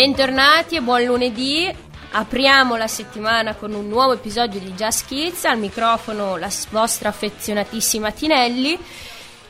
Bentornati 0.00 0.76
e 0.76 0.80
buon 0.80 1.04
lunedì. 1.04 1.70
Apriamo 2.12 2.74
la 2.76 2.86
settimana 2.86 3.54
con 3.54 3.74
un 3.74 3.86
nuovo 3.86 4.14
episodio 4.14 4.58
di 4.58 4.72
Just 4.72 5.06
Kids. 5.06 5.44
Al 5.44 5.58
microfono 5.58 6.38
la 6.38 6.48
vostra 6.70 7.10
affezionatissima 7.10 8.10
Tinelli. 8.10 8.78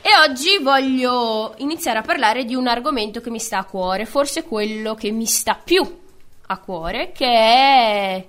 E 0.01 0.09
oggi 0.27 0.57
voglio 0.61 1.53
iniziare 1.59 1.99
a 1.99 2.01
parlare 2.01 2.43
di 2.43 2.53
un 2.53 2.67
argomento 2.67 3.21
che 3.21 3.29
mi 3.29 3.39
sta 3.39 3.59
a 3.59 3.63
cuore, 3.63 4.05
forse 4.05 4.43
quello 4.43 4.93
che 4.93 5.09
mi 5.11 5.25
sta 5.25 5.55
più 5.55 5.81
a 6.47 6.57
cuore, 6.57 7.13
che 7.13 7.27
è 7.27 8.25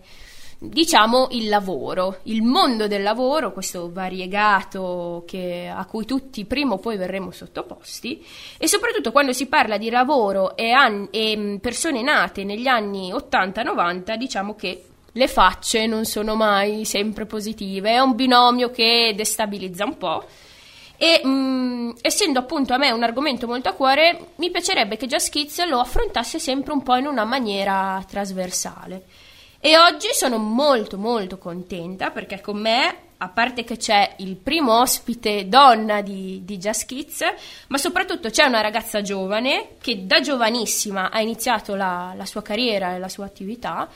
diciamo 0.68 1.28
il 1.32 1.48
lavoro, 1.48 2.18
il 2.24 2.42
mondo 2.42 2.86
del 2.86 3.02
lavoro, 3.02 3.52
questo 3.52 3.90
variegato 3.92 5.24
che, 5.26 5.70
a 5.74 5.84
cui 5.86 6.04
tutti 6.04 6.44
prima 6.44 6.74
o 6.74 6.78
poi 6.78 6.96
verremo 6.96 7.32
sottoposti 7.32 8.24
e 8.58 8.68
soprattutto 8.68 9.10
quando 9.10 9.32
si 9.32 9.46
parla 9.46 9.76
di 9.76 9.90
lavoro 9.90 10.56
e, 10.56 10.70
an- 10.70 11.08
e 11.10 11.36
mm, 11.36 11.56
persone 11.56 12.02
nate 12.02 12.44
negli 12.44 12.68
anni 12.68 13.12
80-90 13.12 14.14
diciamo 14.14 14.54
che 14.54 14.84
le 15.14 15.28
facce 15.28 15.86
non 15.86 16.04
sono 16.04 16.36
mai 16.36 16.84
sempre 16.84 17.26
positive, 17.26 17.90
è 17.90 17.98
un 17.98 18.14
binomio 18.14 18.70
che 18.70 19.12
destabilizza 19.16 19.84
un 19.84 19.98
po'. 19.98 20.24
E 20.96 21.20
mh, 21.22 21.28
mm, 21.28 21.90
essendo 22.00 22.38
appunto 22.38 22.72
a 22.72 22.78
me 22.78 22.92
un 22.92 23.02
argomento 23.02 23.46
molto 23.48 23.68
a 23.68 23.72
cuore, 23.72 24.28
mi 24.36 24.50
piacerebbe 24.50 24.96
che 24.96 25.06
Just 25.06 25.30
Kids 25.30 25.66
lo 25.66 25.80
affrontasse 25.80 26.38
sempre 26.38 26.72
un 26.72 26.82
po' 26.82 26.94
in 26.94 27.06
una 27.06 27.24
maniera 27.24 28.02
trasversale. 28.08 29.04
E 29.64 29.78
oggi 29.78 30.08
sono 30.12 30.38
molto 30.38 30.98
molto 30.98 31.38
contenta 31.38 32.10
perché 32.10 32.40
con 32.40 32.60
me, 32.60 32.96
a 33.18 33.28
parte 33.28 33.62
che 33.62 33.76
c'è 33.76 34.14
il 34.16 34.34
primo 34.34 34.80
ospite 34.80 35.46
donna 35.46 36.00
di, 36.00 36.40
di 36.44 36.58
Just 36.58 36.84
Kids, 36.84 37.22
ma 37.68 37.78
soprattutto 37.78 38.28
c'è 38.28 38.44
una 38.44 38.60
ragazza 38.60 39.02
giovane 39.02 39.76
che 39.80 40.04
da 40.04 40.20
giovanissima 40.20 41.12
ha 41.12 41.20
iniziato 41.20 41.76
la, 41.76 42.12
la 42.16 42.26
sua 42.26 42.42
carriera 42.42 42.96
e 42.96 42.98
la 42.98 43.08
sua 43.08 43.24
attività 43.24 43.88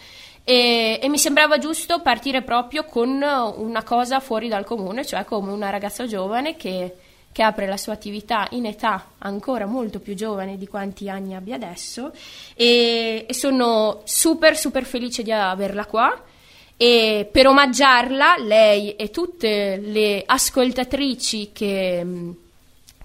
e, 0.45 1.00
e, 1.03 1.08
mi 1.08 1.19
sembrava 1.19 1.58
giusto 1.58 2.01
partire 2.01 2.42
proprio 2.42 2.84
con 2.84 3.20
una 3.20 3.83
cosa 3.83 4.20
fuori 4.20 4.47
dal 4.47 4.64
comune, 4.64 5.05
cioè 5.05 5.25
come 5.25 5.51
una 5.51 5.70
ragazza 5.70 6.06
giovane 6.06 6.55
che 6.55 6.95
che 7.37 7.42
apre 7.42 7.67
la 7.67 7.77
sua 7.77 7.92
attività 7.92 8.47
in 8.53 8.65
età 8.65 9.11
ancora 9.19 9.67
molto 9.67 9.98
più 9.98 10.15
giovane 10.15 10.56
di 10.56 10.67
quanti 10.67 11.11
anni 11.11 11.34
abbia 11.34 11.56
adesso 11.56 12.11
e, 12.55 13.27
e 13.29 13.34
sono 13.34 14.01
super 14.05 14.56
super 14.56 14.87
felice 14.87 15.23
di 15.23 15.31
averla 15.33 15.84
qua. 15.84 16.19
E 16.79 17.29
per 17.31 17.47
omaggiarla 17.47 18.37
lei 18.39 18.97
e 18.97 19.11
tutte 19.11 19.77
le 19.77 20.23
ascoltatrici 20.25 21.51
che, 21.53 22.07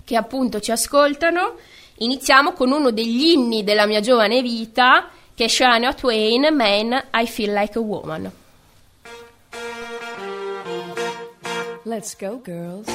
che 0.06 0.16
appunto 0.16 0.62
ci 0.62 0.72
ascoltano 0.72 1.58
iniziamo 1.96 2.54
con 2.54 2.72
uno 2.72 2.92
degli 2.92 3.32
inni 3.32 3.66
della 3.66 3.86
mia 3.86 4.00
giovane 4.00 4.42
vita 4.42 5.10
che 5.36 5.44
è 5.44 5.48
Shania 5.50 5.94
Twain 5.94 6.56
Man 6.56 7.04
I 7.16 7.28
Feel 7.28 7.52
Like 7.52 7.78
a 7.78 7.82
Woman. 7.82 8.32
Let's 11.84 12.16
go 12.16 12.40
girls 12.42 12.88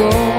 todo. 0.00 0.29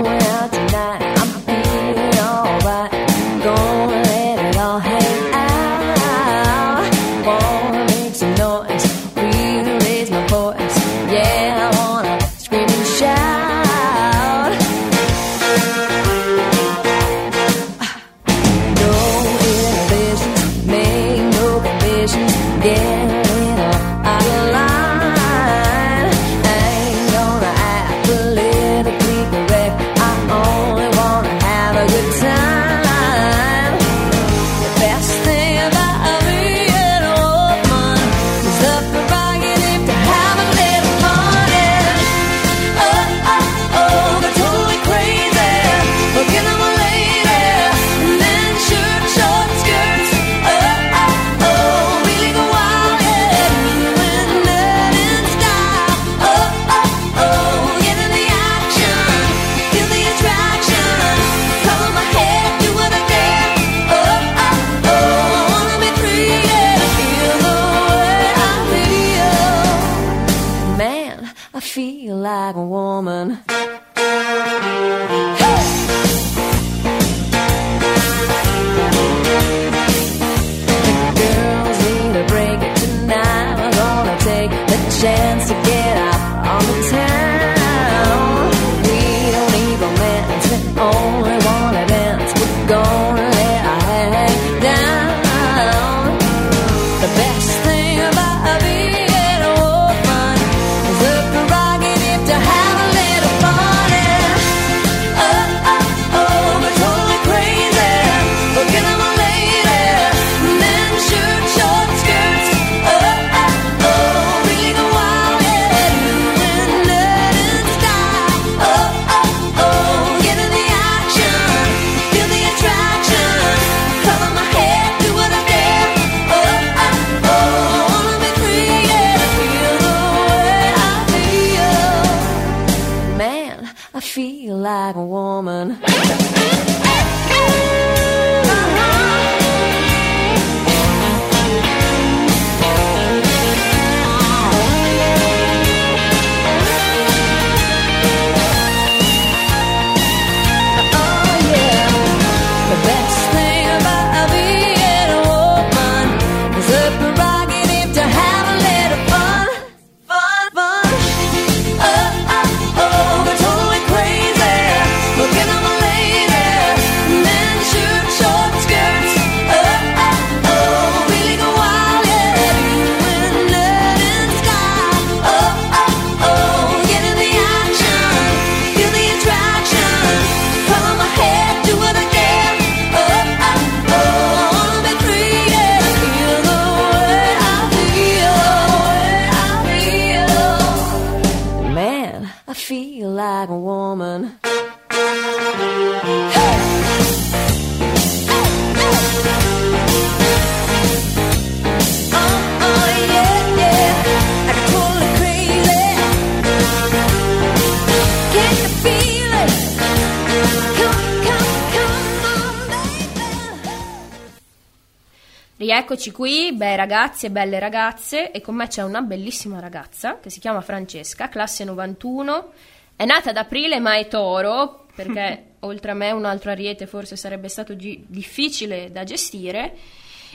Ragazzi 216.81 217.27
e 217.27 217.31
belle 217.31 217.59
ragazze, 217.59 218.31
e 218.31 218.41
con 218.41 218.55
me 218.55 218.67
c'è 218.67 218.81
una 218.81 219.01
bellissima 219.01 219.59
ragazza 219.59 220.19
che 220.19 220.31
si 220.31 220.39
chiama 220.39 220.61
Francesca, 220.61 221.29
classe 221.29 221.63
91, 221.63 222.51
è 222.95 223.05
nata 223.05 223.29
ad 223.29 223.37
aprile 223.37 223.79
ma 223.79 223.97
è 223.97 224.07
toro, 224.07 224.87
perché 224.95 225.53
oltre 225.61 225.91
a 225.91 225.93
me 225.93 226.11
un 226.11 226.25
altro 226.25 226.49
ariete 226.49 226.87
forse 226.87 227.15
sarebbe 227.15 227.49
stato 227.49 227.75
gi- 227.75 228.03
difficile 228.07 228.91
da 228.91 229.03
gestire, 229.03 229.77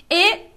e 0.07 0.51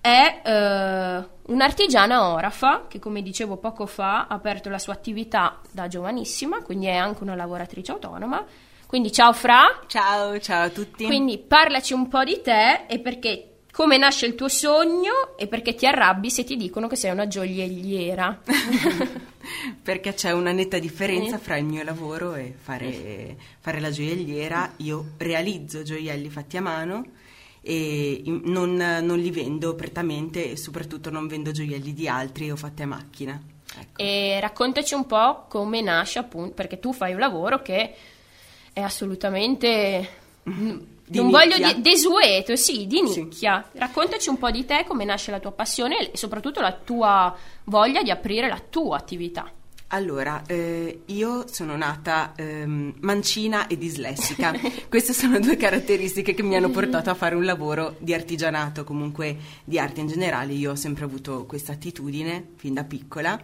è 0.00 0.40
eh, 0.44 1.28
un'artigiana 1.46 2.32
orafa 2.32 2.86
che 2.88 2.98
come 2.98 3.22
dicevo 3.22 3.56
poco 3.58 3.86
fa 3.86 4.26
ha 4.26 4.34
aperto 4.34 4.68
la 4.68 4.78
sua 4.78 4.92
attività 4.92 5.60
da 5.70 5.86
giovanissima, 5.86 6.62
quindi 6.62 6.86
è 6.86 6.96
anche 6.96 7.22
una 7.22 7.36
lavoratrice 7.36 7.92
autonoma. 7.92 8.44
Quindi 8.86 9.12
ciao 9.12 9.34
Fra. 9.34 9.82
Ciao, 9.86 10.38
ciao 10.40 10.64
a 10.64 10.68
tutti. 10.70 11.04
Quindi 11.04 11.36
parlaci 11.38 11.92
un 11.92 12.08
po' 12.08 12.24
di 12.24 12.40
te 12.40 12.86
e 12.86 12.98
perché 13.00 13.57
come 13.72 13.96
nasce 13.96 14.26
il 14.26 14.34
tuo 14.34 14.48
sogno 14.48 15.36
e 15.36 15.46
perché 15.46 15.74
ti 15.74 15.86
arrabbi 15.86 16.30
se 16.30 16.44
ti 16.44 16.56
dicono 16.56 16.88
che 16.88 16.96
sei 16.96 17.12
una 17.12 17.28
gioielliera? 17.28 18.40
perché 19.82 20.14
c'è 20.14 20.32
una 20.32 20.52
netta 20.52 20.78
differenza 20.78 21.38
fra 21.38 21.56
il 21.56 21.64
mio 21.64 21.82
lavoro 21.82 22.34
e 22.34 22.54
fare, 22.60 23.36
fare 23.60 23.80
la 23.80 23.90
gioielliera. 23.90 24.74
Io 24.78 25.12
realizzo 25.18 25.82
gioielli 25.82 26.28
fatti 26.28 26.56
a 26.56 26.60
mano 26.60 27.04
e 27.60 28.22
non, 28.24 28.74
non, 28.74 29.18
li 29.18 29.30
vendo 29.30 29.74
prettamente 29.74 30.52
e 30.52 30.56
soprattutto 30.56 31.10
non 31.10 31.26
vendo 31.26 31.50
gioielli 31.50 31.92
di 31.92 32.08
altri 32.08 32.50
o 32.50 32.56
fatti 32.56 32.82
a 32.82 32.86
macchina. 32.86 33.40
Ecco. 33.78 34.00
E 34.02 34.38
raccontaci 34.40 34.94
un 34.94 35.06
po' 35.06 35.44
come 35.48 35.82
nasce 35.82 36.18
appunto, 36.18 36.54
perché 36.54 36.78
tu 36.78 36.92
fai 36.92 37.12
un 37.12 37.20
lavoro 37.20 37.62
che 37.62 37.94
è 38.72 38.80
assolutamente 38.80 40.08
di 41.08 41.18
non 41.18 41.26
nicchia. 41.26 41.56
voglio 41.56 41.74
di, 41.74 41.80
desueto, 41.80 42.56
sì, 42.56 42.86
di 42.86 43.02
nicchia. 43.02 43.66
Sì. 43.70 43.78
Raccontaci 43.78 44.28
un 44.28 44.38
po' 44.38 44.50
di 44.50 44.64
te, 44.64 44.84
come 44.86 45.04
nasce 45.04 45.30
la 45.30 45.40
tua 45.40 45.52
passione 45.52 46.10
e 46.10 46.16
soprattutto 46.16 46.60
la 46.60 46.72
tua 46.72 47.34
voglia 47.64 48.02
di 48.02 48.10
aprire 48.10 48.48
la 48.48 48.60
tua 48.60 48.96
attività. 48.96 49.50
Allora, 49.90 50.42
eh, 50.46 51.04
io 51.06 51.46
sono 51.50 51.74
nata 51.74 52.34
ehm, 52.36 52.96
mancina 53.00 53.68
e 53.68 53.78
dislessica. 53.78 54.52
Queste 54.88 55.14
sono 55.14 55.40
due 55.40 55.56
caratteristiche 55.56 56.34
che 56.34 56.42
mi 56.42 56.56
hanno 56.56 56.68
portato 56.68 57.08
a 57.08 57.14
fare 57.14 57.34
un 57.34 57.44
lavoro 57.44 57.96
di 57.98 58.12
artigianato, 58.12 58.84
comunque 58.84 59.36
di 59.64 59.78
arte 59.78 60.00
in 60.00 60.08
generale. 60.08 60.52
Io 60.52 60.72
ho 60.72 60.76
sempre 60.76 61.04
avuto 61.04 61.46
questa 61.46 61.72
attitudine 61.72 62.48
fin 62.56 62.74
da 62.74 62.84
piccola 62.84 63.40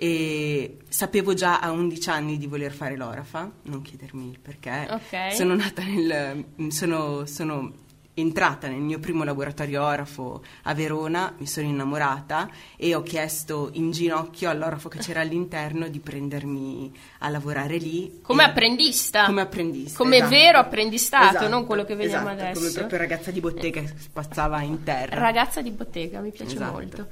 e 0.00 0.76
sapevo 0.88 1.34
già 1.34 1.58
a 1.58 1.72
11 1.72 2.08
anni 2.08 2.38
di 2.38 2.46
voler 2.46 2.70
fare 2.70 2.96
l'orafa, 2.96 3.50
non 3.62 3.82
chiedermi 3.82 4.30
il 4.30 4.38
perché. 4.38 4.86
Okay. 4.88 5.34
Sono 5.34 5.56
nata 5.56 5.82
nel 5.82 6.44
sono, 6.68 7.26
sono 7.26 7.72
entrata 8.14 8.68
nel 8.68 8.78
mio 8.78 9.00
primo 9.00 9.24
laboratorio 9.24 9.82
orafo 9.82 10.44
a 10.62 10.74
Verona, 10.74 11.34
mi 11.38 11.48
sono 11.48 11.66
innamorata 11.66 12.48
e 12.76 12.94
ho 12.94 13.02
chiesto 13.02 13.70
in 13.72 13.90
ginocchio 13.90 14.48
all'orafo 14.48 14.88
che 14.88 14.98
c'era 14.98 15.20
all'interno 15.20 15.88
di 15.88 15.98
prendermi 15.98 16.92
a 17.18 17.28
lavorare 17.28 17.78
lì. 17.78 18.20
Come 18.22 18.44
apprendista? 18.44 19.24
Come 19.24 19.40
apprendista. 19.40 19.98
Come 19.98 20.18
esatto. 20.18 20.30
vero 20.30 20.58
apprendistato, 20.58 21.28
esatto, 21.28 21.48
non 21.48 21.66
quello 21.66 21.84
che 21.84 21.96
vediamo 21.96 22.28
esatto, 22.28 22.42
adesso. 22.42 22.60
Come 22.60 22.72
proprio 22.72 22.98
ragazza 22.98 23.32
di 23.32 23.40
bottega 23.40 23.80
che 23.80 23.92
spazzava 23.98 24.62
in 24.62 24.84
terra. 24.84 25.18
Ragazza 25.18 25.60
di 25.60 25.72
bottega, 25.72 26.20
mi 26.20 26.30
piace 26.30 26.54
esatto. 26.54 26.72
molto. 26.72 27.08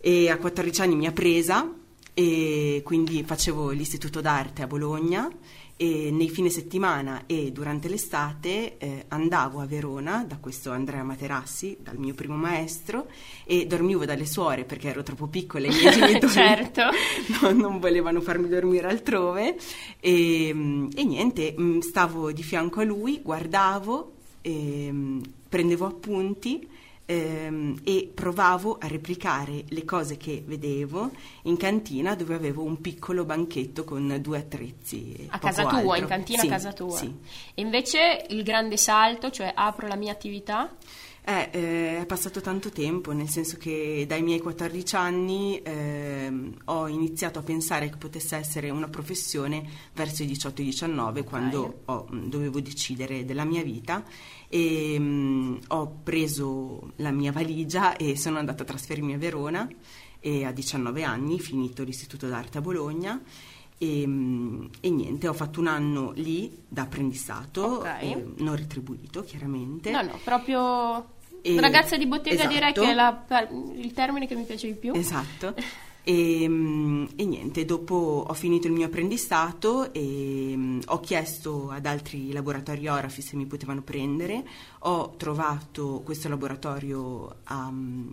E 0.00 0.30
a 0.30 0.36
14 0.36 0.80
anni 0.80 0.96
mi 0.96 1.06
ha 1.06 1.12
presa 1.12 1.82
e 2.14 2.80
quindi 2.84 3.24
facevo 3.24 3.70
l'istituto 3.70 4.20
d'arte 4.20 4.62
a 4.62 4.66
Bologna 4.68 5.28
e 5.76 6.10
nei 6.12 6.28
fine 6.30 6.50
settimana 6.50 7.24
e 7.26 7.50
durante 7.50 7.88
l'estate 7.88 8.78
eh, 8.78 9.04
andavo 9.08 9.60
a 9.60 9.66
Verona 9.66 10.24
da 10.24 10.36
questo 10.36 10.70
Andrea 10.70 11.02
Materassi, 11.02 11.78
dal 11.80 11.98
mio 11.98 12.14
primo 12.14 12.36
maestro, 12.36 13.08
e 13.44 13.66
dormivo 13.66 14.04
dalle 14.04 14.26
suore 14.26 14.64
perché 14.64 14.90
ero 14.90 15.02
troppo 15.02 15.26
piccola 15.26 15.66
e 15.66 15.70
i 15.70 15.74
miei 15.74 15.90
genitori 15.92 16.32
certo. 16.32 16.82
non, 17.42 17.56
non, 17.56 17.80
volevano 17.80 18.20
farmi 18.20 18.48
dormire 18.48 18.88
altrove 18.88 19.56
e, 19.98 20.48
e, 20.48 21.04
niente, 21.04 21.54
mm, 21.58 21.80
stavo 21.80 22.30
di 22.30 22.44
fianco 22.44 22.80
a 22.80 22.84
lui, 22.84 23.20
guardavo, 23.20 24.12
e, 24.42 24.88
mm, 24.92 25.20
prendevo 25.48 25.86
appunti 25.86 26.68
ehm, 27.06 27.80
e 27.84 28.10
provavo 28.12 28.78
a 28.80 28.86
replicare 28.86 29.64
le 29.68 29.84
cose 29.84 30.16
che 30.16 30.42
vedevo 30.44 31.10
in 31.42 31.56
cantina 31.56 32.14
dove 32.14 32.34
avevo 32.34 32.62
un 32.62 32.80
piccolo 32.80 33.24
banchetto 33.24 33.84
con 33.84 34.18
due 34.20 34.38
attrezzi. 34.38 35.26
A 35.30 35.38
casa 35.38 35.66
tua, 35.66 35.78
altro. 35.78 35.96
in 35.96 36.06
cantina 36.06 36.40
sì, 36.40 36.46
a 36.46 36.50
casa 36.50 36.72
tua. 36.72 36.96
Sì. 36.96 37.14
E 37.54 37.62
invece 37.62 38.26
il 38.30 38.42
grande 38.42 38.76
salto, 38.76 39.30
cioè 39.30 39.52
apro 39.54 39.86
la 39.86 39.96
mia 39.96 40.12
attività? 40.12 40.74
Eh, 41.26 41.48
eh, 41.52 42.00
è 42.02 42.04
passato 42.04 42.42
tanto 42.42 42.68
tempo, 42.68 43.12
nel 43.12 43.30
senso 43.30 43.56
che 43.56 44.04
dai 44.06 44.20
miei 44.20 44.40
14 44.40 44.94
anni 44.94 45.58
eh, 45.62 46.30
ho 46.66 46.86
iniziato 46.86 47.38
a 47.38 47.42
pensare 47.42 47.88
che 47.88 47.96
potesse 47.96 48.36
essere 48.36 48.68
una 48.68 48.88
professione 48.88 49.64
verso 49.94 50.22
i 50.22 50.26
18-19, 50.26 51.00
okay. 51.00 51.24
quando 51.24 51.80
ho, 51.86 52.06
dovevo 52.10 52.60
decidere 52.60 53.24
della 53.24 53.44
mia 53.44 53.62
vita 53.62 54.04
e 54.54 54.96
mh, 55.00 55.62
ho 55.66 55.96
preso 56.04 56.92
la 56.96 57.10
mia 57.10 57.32
valigia 57.32 57.96
e 57.96 58.16
sono 58.16 58.38
andata 58.38 58.62
a 58.62 58.66
trasferirmi 58.66 59.14
a 59.14 59.18
Verona 59.18 59.68
e 60.20 60.44
a 60.44 60.52
19 60.52 61.02
anni, 61.02 61.40
finito 61.40 61.82
l'istituto 61.82 62.28
d'arte 62.28 62.58
a 62.58 62.60
Bologna 62.60 63.20
e, 63.76 64.02
e, 64.02 64.90
niente, 64.90 65.26
ho 65.26 65.32
fatto 65.32 65.58
un 65.58 65.66
anno 65.66 66.12
lì 66.14 66.56
da 66.68 66.82
apprendistato, 66.82 67.78
okay. 67.78 68.12
eh, 68.12 68.24
non 68.36 68.54
retribuito 68.54 69.24
chiaramente. 69.24 69.90
No, 69.90 70.02
no, 70.02 70.20
proprio 70.22 71.14
e, 71.42 71.60
ragazza 71.60 71.96
di 71.96 72.06
bottega 72.06 72.36
esatto. 72.36 72.52
direi 72.52 72.72
che 72.72 72.90
è 72.90 72.94
la, 72.94 73.24
il 73.74 73.92
termine 73.92 74.28
che 74.28 74.36
mi 74.36 74.44
piace 74.44 74.68
di 74.68 74.74
più. 74.74 74.94
Esatto. 74.94 75.52
E, 76.06 76.46
mm, 76.46 77.06
e, 77.16 77.24
niente, 77.24 77.64
dopo 77.64 78.26
ho 78.28 78.34
finito 78.34 78.66
il 78.66 78.74
mio 78.74 78.86
apprendistato 78.86 79.92
e 79.92 80.52
um, 80.54 80.80
ho 80.84 81.00
chiesto 81.00 81.70
ad 81.70 81.86
altri 81.86 82.30
laboratori 82.30 82.86
orafi 82.86 83.22
se 83.22 83.36
mi 83.36 83.46
potevano 83.46 83.80
prendere. 83.80 84.44
Ho 84.80 85.14
trovato 85.16 86.02
questo 86.04 86.28
laboratorio 86.28 87.36
a 87.44 87.66
um, 87.68 88.12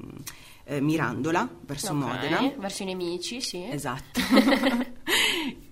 eh, 0.64 0.80
Mirandola, 0.80 1.48
verso 1.66 1.92
okay, 1.92 2.00
Modena. 2.00 2.54
Verso 2.58 2.84
i 2.84 2.86
nemici, 2.86 3.42
sì. 3.42 3.64
Esatto. 3.70 4.22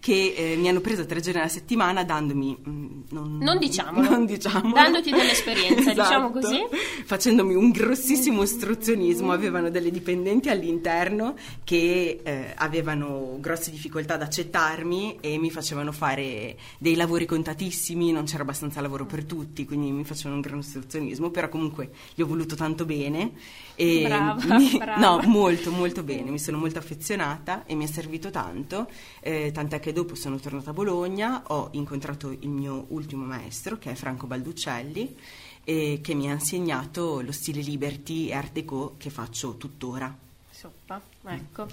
che 0.10 0.34
eh, 0.36 0.56
mi 0.56 0.68
hanno 0.68 0.82
preso 0.82 1.06
tre 1.06 1.22
giorni 1.22 1.40
alla 1.40 1.50
settimana 1.50 2.04
dandomi... 2.04 2.58
Mh, 2.64 2.70
mm, 2.70 3.02
non, 3.12 3.38
non 3.38 3.60
diciamolo. 3.60 4.10
Non 4.10 4.26
diciamolo. 4.26 4.74
Dandoti 4.74 5.12
dell'esperienza, 5.12 5.92
diciamo 5.92 6.34
esatto. 6.40 6.40
diciamo 6.40 6.66
così. 6.68 7.04
Facendomi 7.06 7.54
un 7.54 7.70
grossissimo 7.70 8.42
ostruzionismo. 8.42 9.32
Avevano 9.32 9.70
delle 9.70 9.92
dipendenti 9.92 10.50
all'interno 10.50 11.36
che 11.64 12.22
eh, 12.24 12.54
avevano 12.56 13.38
grosse 13.40 13.70
difficoltà 13.70 14.16
ad 14.16 14.24
accettarmi 14.24 15.18
e 15.22 15.38
mi 15.38 15.52
facevano 15.52 15.92
fare 15.92 16.58
dei 16.80 16.96
lavori 16.96 17.26
contatissimi, 17.26 18.12
non 18.12 18.26
c'era 18.26 18.42
abbastanza 18.42 18.82
lavoro 18.82 19.06
per 19.06 19.26
tutti, 19.26 19.66
quindi 19.66 19.92
mi 19.92 20.04
facevano 20.04 20.36
un 20.36 20.42
gran 20.42 20.58
ostruzionismo, 20.58 21.30
però 21.30 21.50
comunque 21.50 21.92
gli 22.16 22.22
ho 22.22 22.28
voluto 22.28 22.56
tanto 22.56 22.86
bene. 22.86 23.32
E 23.82 24.04
brava, 24.04 24.58
mi, 24.58 24.76
brava. 24.78 25.00
No, 25.00 25.22
molto, 25.26 25.72
molto 25.72 26.04
bene, 26.04 26.32
mi 26.32 26.38
sono 26.38 26.58
molto 26.58 26.80
affezionata 26.80 27.64
e 27.66 27.76
mi 27.76 27.86
è 27.86 27.88
servito 27.88 28.30
tanto, 28.30 28.90
eh, 29.22 29.52
tant'è 29.54 29.80
che 29.80 29.94
dopo 29.94 30.16
sono 30.16 30.38
tornata 30.38 30.72
a 30.72 30.74
Bologna, 30.74 31.44
ho 31.48 31.70
incontrato 31.72 32.30
il 32.30 32.50
mio 32.50 32.88
ultimo 32.90 33.24
maestro, 33.24 33.78
che 33.78 33.92
è 33.92 33.96
Franco 33.96 34.28
Balduccelli, 34.28 35.16
e 35.64 36.00
che 36.04 36.14
mi 36.14 36.30
ha 36.30 36.34
insegnato 36.34 37.22
lo 37.22 37.32
stile 37.32 37.62
Liberty 37.62 38.28
e 38.28 38.34
Art 38.34 38.52
Deco 38.52 38.96
che 38.98 39.10
faccio 39.10 39.56
tuttora. 39.56 40.14
Soppa, 40.50 41.02
ecco. 41.28 41.68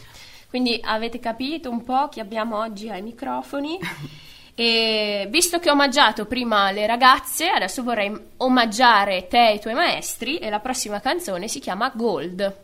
Quindi 0.48 0.78
avete 0.84 1.18
capito 1.18 1.70
un 1.70 1.82
po' 1.82 2.08
chi 2.08 2.20
abbiamo 2.20 2.56
oggi 2.58 2.88
ai 2.88 3.02
microfoni. 3.02 3.80
E 4.58 5.28
visto 5.28 5.58
che 5.58 5.68
ho 5.68 5.75
omaggiato 5.75 6.25
prima 6.25 6.70
le 6.70 6.86
ragazze, 6.86 7.46
adesso 7.50 7.82
vorrei 7.82 8.10
omaggiare 8.38 9.26
te 9.28 9.48
e 9.48 9.54
i 9.56 9.60
tuoi 9.60 9.75
maestri 9.75 10.38
e 10.38 10.48
la 10.48 10.60
prossima 10.60 10.98
canzone 10.98 11.46
si 11.46 11.60
chiama 11.60 11.92
Gold. 11.94 12.54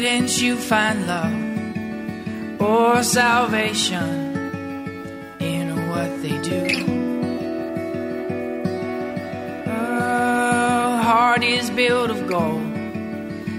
Didn't 0.00 0.42
you 0.42 0.56
find 0.56 1.06
love 1.06 2.60
or 2.60 3.00
salvation 3.04 4.10
in 5.38 5.88
what 5.88 6.10
they 6.20 6.36
do? 6.42 6.66
A 9.66 11.00
heart 11.00 11.44
is 11.44 11.70
built 11.70 12.10
of 12.10 12.26
gold, 12.26 12.74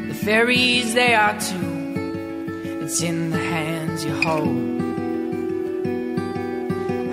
the 0.09 0.13
fairies 0.25 0.93
they 0.93 1.13
are 1.13 1.39
too. 1.39 2.81
It's 2.83 3.01
in 3.01 3.29
the 3.29 3.37
hands 3.37 4.03
you 4.03 4.15
hold. 4.21 4.75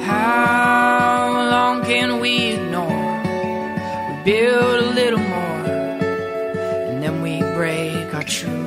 How 0.02 1.48
long 1.48 1.84
can 1.84 2.18
we 2.18 2.54
ignore? 2.54 3.22
We 4.08 4.14
build 4.32 4.82
a 4.82 4.90
little 5.00 5.20
more, 5.20 5.64
and 6.88 7.00
then 7.04 7.22
we 7.22 7.38
break 7.54 8.12
our 8.12 8.24
truth. 8.24 8.61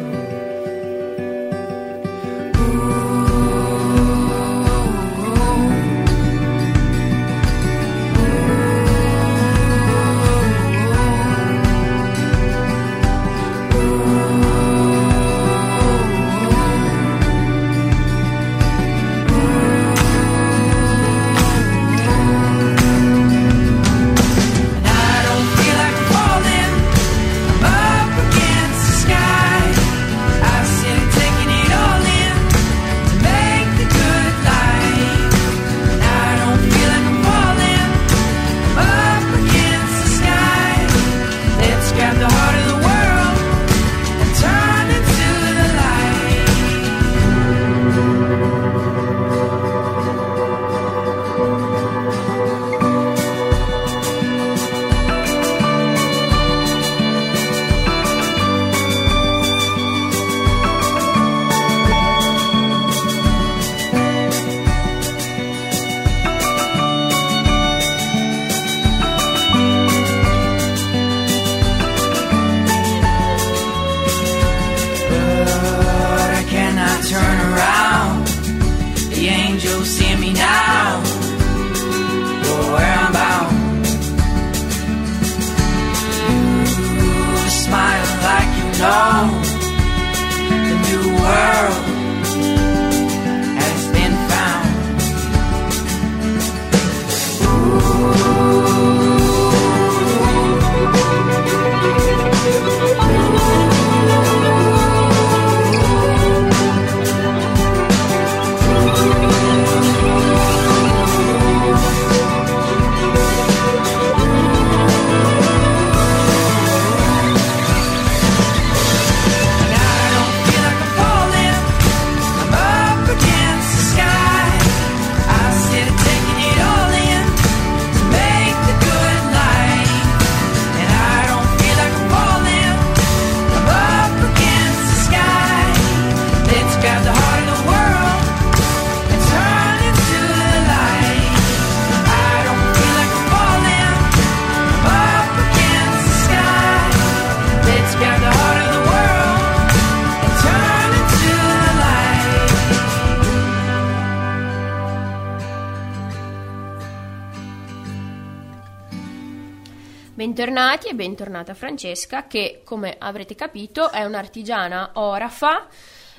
Bentornati 160.46 160.90
e 160.90 160.94
bentornata 160.94 161.56
Francesca 161.56 162.28
che 162.28 162.62
come 162.64 162.98
avrete 163.00 163.34
capito 163.34 163.90
è 163.90 164.04
un'artigiana 164.04 164.92
orafa. 164.94 165.66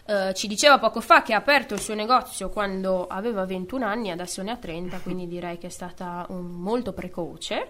Eh, 0.05 0.35
ci 0.35 0.49
diceva 0.49 0.81
poco 0.81 1.01
fa 1.01 1.23
che 1.23 1.33
ha 1.33 1.37
aperto 1.37 1.75
il 1.75 1.81
suo 1.81 1.95
negozio 1.95 2.49
quando 2.49 3.07
aveva 3.07 3.45
21 3.45 3.87
anni, 3.87 4.11
adesso 4.11 4.43
ne 4.43 4.51
ha 4.51 4.57
30, 4.57 4.99
quindi 4.99 5.29
direi 5.29 5.59
che 5.59 5.69
è 5.69 5.71
stata 5.71 6.27
un- 6.31 6.51
molto 6.51 6.93
precoce. 6.93 7.69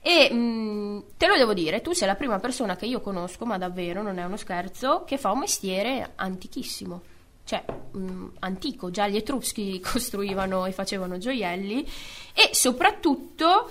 E 0.00 0.32
mh, 0.32 1.04
te 1.16 1.26
lo 1.26 1.36
devo 1.36 1.52
dire, 1.52 1.80
tu 1.80 1.92
sei 1.92 2.06
la 2.06 2.14
prima 2.14 2.38
persona 2.38 2.76
che 2.76 2.86
io 2.86 3.00
conosco, 3.00 3.44
ma 3.44 3.58
davvero 3.58 4.00
non 4.00 4.20
è 4.20 4.24
uno 4.24 4.36
scherzo, 4.36 5.02
che 5.04 5.18
fa 5.18 5.32
un 5.32 5.40
mestiere 5.40 6.12
antichissimo. 6.14 7.02
Cioè, 7.42 7.64
mh, 7.90 8.26
antico, 8.38 8.92
già 8.92 9.08
gli 9.08 9.16
Etruschi 9.16 9.80
costruivano 9.82 10.66
e 10.66 10.70
facevano 10.70 11.18
gioielli 11.18 11.84
e 12.32 12.50
soprattutto 12.52 13.70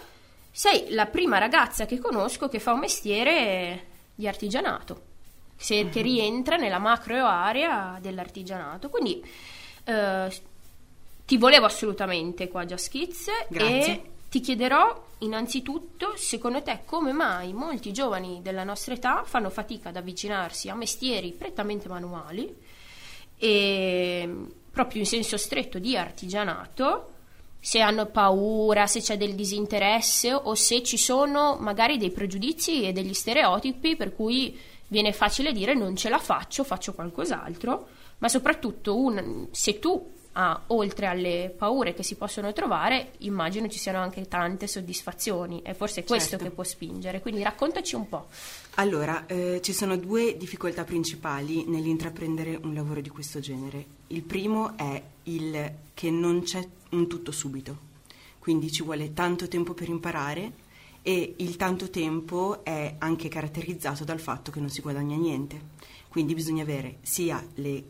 sei 0.55 0.85
la 0.93 1.05
prima 1.07 1.37
ragazza 1.37 1.85
che 1.85 1.99
conosco 1.99 2.47
che 2.47 2.61
fa 2.61 2.71
un 2.71 2.79
mestiere 2.79 3.87
di 4.15 4.25
artigianato, 4.25 5.01
se- 5.57 5.89
che 5.89 6.01
rientra 6.01 6.55
nella 6.55 6.79
macro 6.79 7.25
area 7.25 7.97
dell'artigianato. 7.99 8.87
Quindi 8.89 9.21
eh, 9.83 10.41
ti 11.25 11.35
volevo 11.35 11.65
assolutamente 11.65 12.47
qua 12.47 12.63
già 12.63 12.77
Kids 12.77 13.25
Grazie. 13.49 13.85
e 13.85 14.01
ti 14.29 14.39
chiederò 14.39 15.07
innanzitutto, 15.19 16.13
secondo 16.15 16.61
te, 16.61 16.83
come 16.85 17.11
mai 17.11 17.51
molti 17.51 17.91
giovani 17.91 18.39
della 18.41 18.63
nostra 18.63 18.93
età 18.93 19.23
fanno 19.25 19.49
fatica 19.49 19.89
ad 19.89 19.97
avvicinarsi 19.97 20.69
a 20.69 20.75
mestieri 20.75 21.33
prettamente 21.33 21.89
manuali 21.89 22.55
e 23.37 24.29
proprio 24.71 25.01
in 25.01 25.05
senso 25.05 25.35
stretto 25.35 25.79
di 25.79 25.97
artigianato, 25.97 27.14
se 27.65 27.79
hanno 27.79 28.05
paura, 28.05 28.85
se 28.85 29.01
c'è 29.01 29.17
del 29.17 29.33
disinteresse 29.33 30.31
o 30.31 30.53
se 30.53 30.83
ci 30.83 30.97
sono 30.97 31.57
magari 31.59 31.97
dei 31.97 32.11
pregiudizi 32.11 32.83
e 32.83 32.93
degli 32.93 33.15
stereotipi 33.15 33.95
per 33.95 34.13
cui 34.13 34.55
viene 34.87 35.11
facile 35.11 35.51
dire 35.51 35.73
non 35.73 35.95
ce 35.95 36.09
la 36.09 36.19
faccio, 36.19 36.63
faccio 36.63 36.93
qualcos'altro, 36.93 37.87
ma 38.19 38.29
soprattutto 38.29 38.95
un- 38.95 39.47
se 39.49 39.79
tu 39.79 40.13
ah, 40.33 40.61
oltre 40.67 41.07
alle 41.07 41.51
paure 41.57 41.95
che 41.95 42.03
si 42.03 42.13
possono 42.17 42.53
trovare, 42.53 43.13
immagino 43.19 43.67
ci 43.67 43.79
siano 43.79 43.97
anche 43.97 44.27
tante 44.27 44.67
soddisfazioni, 44.67 45.61
è 45.63 45.73
forse 45.73 46.03
questo 46.03 46.31
Certo. 46.31 46.45
che 46.45 46.51
può 46.51 46.63
spingere, 46.63 47.19
quindi 47.19 47.41
raccontaci 47.41 47.95
un 47.95 48.07
po'. 48.07 48.27
Allora, 48.75 49.25
eh, 49.25 49.59
ci 49.63 49.73
sono 49.73 49.97
due 49.97 50.37
difficoltà 50.37 50.83
principali 50.83 51.63
nell'intraprendere 51.65 52.59
un 52.61 52.75
lavoro 52.75 53.01
di 53.01 53.09
questo 53.09 53.39
genere. 53.39 53.85
Il 54.07 54.21
primo 54.21 54.77
è 54.77 55.01
il 55.25 55.73
che 55.93 56.09
non 56.09 56.41
c'è 56.43 56.67
un 56.91 57.07
tutto 57.07 57.31
subito, 57.31 57.77
quindi 58.39 58.71
ci 58.71 58.83
vuole 58.83 59.13
tanto 59.13 59.47
tempo 59.47 59.73
per 59.73 59.89
imparare 59.89 60.63
e 61.01 61.35
il 61.37 61.55
tanto 61.55 61.89
tempo 61.89 62.63
è 62.63 62.95
anche 62.97 63.27
caratterizzato 63.27 64.03
dal 64.03 64.19
fatto 64.19 64.51
che 64.51 64.59
non 64.59 64.69
si 64.69 64.81
guadagna 64.81 65.15
niente. 65.15 65.73
Quindi 66.09 66.33
bisogna 66.33 66.63
avere 66.63 66.97
sia 67.01 67.45
le 67.55 67.83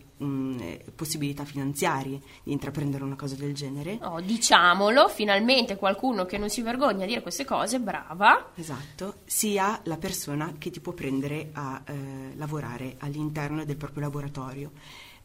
possibilità 0.96 1.44
finanziarie 1.44 2.22
di 2.44 2.52
intraprendere 2.54 3.04
una 3.04 3.16
cosa 3.16 3.36
del 3.36 3.54
genere, 3.54 4.00
Oh, 4.02 4.22
diciamolo, 4.22 5.10
finalmente 5.10 5.76
qualcuno 5.76 6.26
che 6.26 6.38
non 6.38 6.50
si 6.50 6.62
vergogna 6.62 7.04
a 7.04 7.08
dire 7.08 7.22
queste 7.22 7.44
cose, 7.44 7.80
brava. 7.80 8.52
Esatto, 8.56 9.18
sia 9.26 9.80
la 9.84 9.98
persona 9.98 10.56
che 10.58 10.70
ti 10.70 10.80
può 10.80 10.94
prendere 10.94 11.50
a 11.54 11.84
eh, 11.86 12.34
lavorare 12.36 12.96
all'interno 13.00 13.66
del 13.66 13.76
proprio 13.76 14.02
laboratorio. 14.02 14.72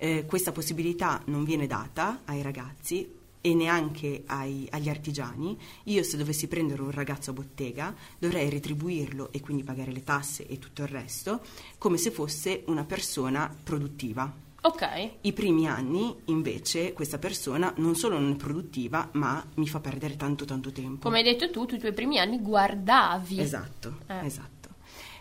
Eh, 0.02 0.24
questa 0.26 0.50
possibilità 0.50 1.20
non 1.26 1.44
viene 1.44 1.66
data 1.66 2.22
ai 2.24 2.40
ragazzi 2.40 3.06
e 3.42 3.54
neanche 3.54 4.22
ai- 4.26 4.66
agli 4.70 4.88
artigiani. 4.88 5.58
Io 5.84 6.02
se 6.02 6.16
dovessi 6.16 6.48
prendere 6.48 6.80
un 6.80 6.90
ragazzo 6.90 7.30
a 7.30 7.32
bottega 7.34 7.94
dovrei 8.18 8.48
retribuirlo 8.48 9.30
e 9.30 9.40
quindi 9.40 9.62
pagare 9.62 9.92
le 9.92 10.02
tasse 10.02 10.46
e 10.46 10.58
tutto 10.58 10.80
il 10.82 10.88
resto 10.88 11.42
come 11.76 11.98
se 11.98 12.10
fosse 12.10 12.62
una 12.68 12.84
persona 12.84 13.54
produttiva. 13.62 14.48
Ok, 14.62 15.10
I 15.22 15.32
primi 15.34 15.66
anni, 15.68 16.14
invece, 16.26 16.92
questa 16.94 17.18
persona 17.18 17.72
non 17.76 17.94
solo 17.94 18.18
non 18.18 18.32
è 18.32 18.36
produttiva, 18.36 19.08
ma 19.12 19.42
mi 19.56 19.66
fa 19.68 19.80
perdere 19.80 20.16
tanto 20.16 20.44
tanto 20.46 20.70
tempo. 20.72 21.00
come 21.08 21.18
hai 21.18 21.24
detto 21.24 21.50
tu, 21.50 21.64
tu 21.66 21.74
i 21.74 21.78
tuoi 21.78 21.92
primi 21.94 22.18
anni 22.18 22.38
guardavi. 22.40 23.38
Esatto, 23.40 23.98
Eh. 24.06 24.24
esatto. 24.26 24.68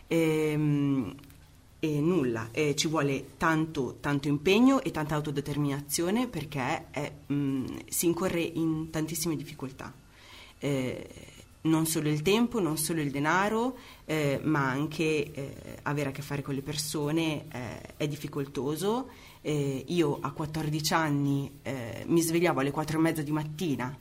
Ehm, 0.07 1.15
E, 1.81 1.99
nulla, 2.01 2.49
eh, 2.51 2.75
ci 2.75 2.87
vuole 2.87 3.37
tanto, 3.37 3.97
tanto 4.01 4.27
impegno 4.27 4.81
e 4.81 4.91
tanta 4.91 5.15
autodeterminazione 5.15 6.27
perché 6.27 6.87
è, 6.91 7.11
mh, 7.27 7.85
si 7.87 8.05
incorre 8.05 8.41
in 8.41 8.89
tantissime 8.89 9.37
difficoltà. 9.37 9.93
Eh, 10.59 11.07
non 11.61 11.85
solo 11.85 12.09
il 12.09 12.21
tempo, 12.21 12.59
non 12.59 12.77
solo 12.77 13.01
il 13.01 13.11
denaro, 13.11 13.77
eh, 14.05 14.39
ma 14.43 14.69
anche 14.69 15.31
eh, 15.31 15.55
avere 15.83 16.09
a 16.09 16.11
che 16.11 16.21
fare 16.21 16.41
con 16.41 16.53
le 16.53 16.61
persone 16.61 17.47
eh, 17.51 17.95
è 17.97 18.07
difficoltoso. 18.07 19.09
Eh, 19.41 19.85
io 19.87 20.19
a 20.21 20.31
14 20.31 20.93
anni 20.93 21.59
eh, 21.61 22.03
mi 22.07 22.21
svegliavo 22.21 22.59
alle 22.59 22.71
4 22.71 22.97
e 22.97 23.01
mezza 23.01 23.21
di 23.21 23.31
mattina 23.31 23.97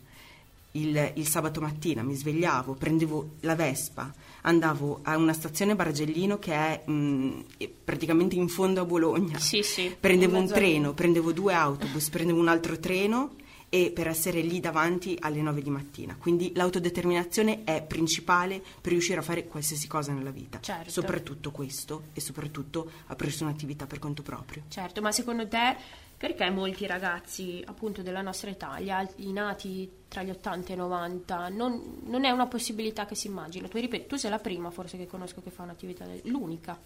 il, 0.80 1.12
il 1.14 1.26
sabato 1.26 1.60
mattina 1.60 2.02
mi 2.02 2.14
svegliavo, 2.14 2.74
prendevo 2.74 3.36
la 3.40 3.54
Vespa, 3.54 4.12
andavo 4.42 5.00
a 5.02 5.16
una 5.16 5.32
stazione 5.32 5.74
Bargellino 5.74 6.38
che 6.38 6.52
è 6.54 6.88
mh, 6.90 7.44
praticamente 7.84 8.34
in 8.36 8.48
fondo 8.48 8.80
a 8.80 8.84
Bologna. 8.84 9.38
Sì, 9.38 9.62
sì. 9.62 9.94
Prendevo 9.98 10.38
un 10.38 10.46
treno, 10.46 10.92
prendevo 10.94 11.32
due 11.32 11.54
autobus, 11.54 12.08
prendevo 12.08 12.38
un 12.40 12.48
altro 12.48 12.78
treno 12.78 13.34
e 13.70 13.90
per 13.94 14.06
essere 14.08 14.40
lì 14.40 14.60
davanti 14.60 15.16
alle 15.20 15.42
9 15.42 15.60
di 15.60 15.68
mattina. 15.68 16.16
Quindi 16.18 16.52
l'autodeterminazione 16.54 17.64
è 17.64 17.82
principale 17.82 18.62
per 18.80 18.92
riuscire 18.92 19.18
a 19.18 19.22
fare 19.22 19.46
qualsiasi 19.46 19.86
cosa 19.86 20.12
nella 20.12 20.30
vita, 20.30 20.58
Certo. 20.60 20.90
soprattutto 20.90 21.50
questo 21.50 22.04
e 22.14 22.20
soprattutto 22.20 22.90
aprirsi 23.08 23.42
un'attività 23.42 23.86
per 23.86 23.98
conto 23.98 24.22
proprio. 24.22 24.62
Certo, 24.68 25.02
ma 25.02 25.12
secondo 25.12 25.46
te 25.48 25.76
perché 26.18 26.50
molti 26.50 26.84
ragazzi 26.86 27.62
appunto 27.64 28.02
della 28.02 28.20
nostra 28.22 28.50
età, 28.50 28.78
gli 28.80 28.90
al- 28.90 29.08
i 29.16 29.32
nati 29.32 29.88
tra 30.08 30.22
gli 30.24 30.30
80 30.30 30.70
e 30.70 30.74
i 30.74 30.76
90, 30.76 31.48
non, 31.50 32.00
non 32.06 32.24
è 32.24 32.30
una 32.30 32.46
possibilità 32.46 33.06
che 33.06 33.14
si 33.14 33.28
immagina? 33.28 33.68
Tu, 33.68 33.78
ripeto, 33.78 34.06
tu 34.08 34.16
sei 34.16 34.30
la 34.30 34.38
prima 34.40 34.70
forse 34.70 34.96
che 34.96 35.06
conosco 35.06 35.40
che 35.42 35.50
fa 35.50 35.62
un'attività, 35.62 36.04
del- 36.04 36.20
l'unica. 36.24 36.78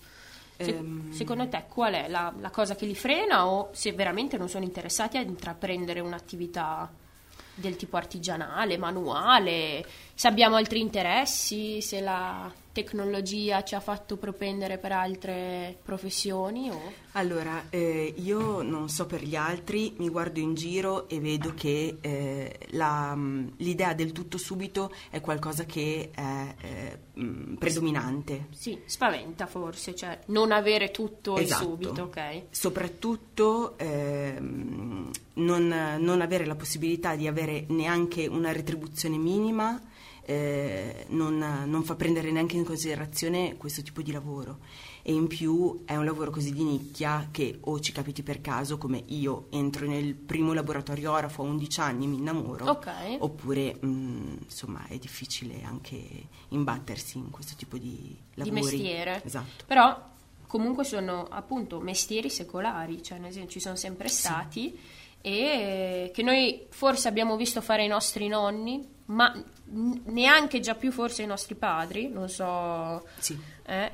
Se- 0.58 0.76
Ehm. 0.76 1.10
Secondo 1.12 1.48
te 1.48 1.64
qual 1.66 1.94
è 1.94 2.08
la, 2.08 2.32
la 2.38 2.50
cosa 2.50 2.74
che 2.76 2.84
li 2.84 2.94
frena 2.94 3.46
o 3.48 3.70
se 3.72 3.92
veramente 3.92 4.36
non 4.36 4.48
sono 4.50 4.64
interessati 4.64 5.16
ad 5.16 5.26
intraprendere 5.26 6.00
un'attività 6.00 6.92
del 7.54 7.76
tipo 7.76 7.96
artigianale, 7.96 8.76
manuale, 8.76 9.84
se 10.14 10.28
abbiamo 10.28 10.56
altri 10.56 10.80
interessi, 10.80 11.80
se 11.80 12.00
la 12.00 12.52
tecnologia 12.72 13.62
ci 13.62 13.74
ha 13.74 13.80
fatto 13.80 14.16
propendere 14.16 14.78
per 14.78 14.92
altre 14.92 15.78
professioni 15.82 16.70
o... 16.70 16.80
Allora, 17.12 17.64
eh, 17.68 18.14
io 18.16 18.62
non 18.62 18.88
so 18.88 19.04
per 19.04 19.22
gli 19.22 19.36
altri, 19.36 19.94
mi 19.98 20.08
guardo 20.08 20.40
in 20.40 20.54
giro 20.54 21.08
e 21.08 21.20
vedo 21.20 21.52
che 21.54 21.98
eh, 22.00 22.58
la, 22.70 23.14
mh, 23.14 23.54
l'idea 23.58 23.92
del 23.92 24.12
tutto 24.12 24.38
subito 24.38 24.90
è 25.10 25.20
qualcosa 25.20 25.64
che 25.64 26.08
è 26.14 26.54
eh, 26.60 26.98
mh, 27.20 27.54
predominante. 27.56 28.46
Sì, 28.50 28.80
spaventa 28.86 29.46
forse, 29.46 29.94
cioè 29.94 30.18
non 30.26 30.52
avere 30.52 30.90
tutto 30.90 31.36
e 31.36 31.42
Esatto. 31.42 31.64
subito, 31.64 32.02
ok? 32.04 32.44
Soprattutto 32.48 33.76
ehm, 33.76 35.10
non, 35.34 35.96
non 35.98 36.20
avere 36.22 36.46
la 36.46 36.54
possibilità 36.54 37.14
di 37.14 37.26
avere 37.26 37.66
neanche 37.68 38.26
una 38.26 38.52
retribuzione 38.52 39.18
minima 39.18 39.78
eh, 40.24 41.06
non, 41.08 41.36
non 41.66 41.82
fa 41.82 41.94
prendere 41.96 42.30
neanche 42.30 42.56
in 42.56 42.64
considerazione 42.64 43.56
questo 43.56 43.82
tipo 43.82 44.02
di 44.02 44.12
lavoro 44.12 44.58
e 45.02 45.12
in 45.12 45.26
più 45.26 45.82
è 45.84 45.96
un 45.96 46.04
lavoro 46.04 46.30
così 46.30 46.52
di 46.52 46.62
nicchia 46.62 47.28
che 47.32 47.58
o 47.62 47.80
ci 47.80 47.90
capiti 47.90 48.22
per 48.22 48.40
caso 48.40 48.78
come 48.78 49.02
io 49.08 49.46
entro 49.50 49.86
nel 49.86 50.14
primo 50.14 50.52
laboratorio 50.52 51.10
orafo 51.10 51.42
a 51.42 51.46
11 51.46 51.80
anni 51.80 52.06
mi 52.06 52.16
innamoro 52.18 52.66
Ok. 52.66 52.88
oppure 53.18 53.74
mh, 53.80 54.36
insomma 54.44 54.86
è 54.86 54.96
difficile 54.98 55.62
anche 55.64 55.98
imbattersi 56.50 57.18
in 57.18 57.30
questo 57.30 57.54
tipo 57.56 57.76
di 57.78 58.16
Di 58.16 58.16
lavori 58.34 58.52
mestiere. 58.60 59.22
esatto 59.24 59.64
Però 59.66 60.10
comunque 60.46 60.84
sono 60.84 61.26
appunto 61.30 61.80
mestieri 61.80 62.30
secolari, 62.30 63.02
cioè 63.02 63.18
nel 63.18 63.32
senso 63.32 63.48
ci 63.48 63.60
sono 63.60 63.74
sempre 63.74 64.06
stati 64.08 64.78
e 65.20 66.10
che 66.14 66.22
noi 66.22 66.66
forse 66.68 67.08
abbiamo 67.08 67.36
visto 67.36 67.60
fare 67.60 67.84
i 67.84 67.88
nostri 67.88 68.28
nonni, 68.28 68.86
ma 69.06 69.32
neanche 70.04 70.60
già 70.60 70.74
più 70.74 70.92
forse 70.92 71.22
i 71.22 71.26
nostri 71.26 71.54
padri, 71.54 72.08
non 72.08 72.28
so. 72.28 73.06
sì 73.18 73.38
eh. 73.64 73.92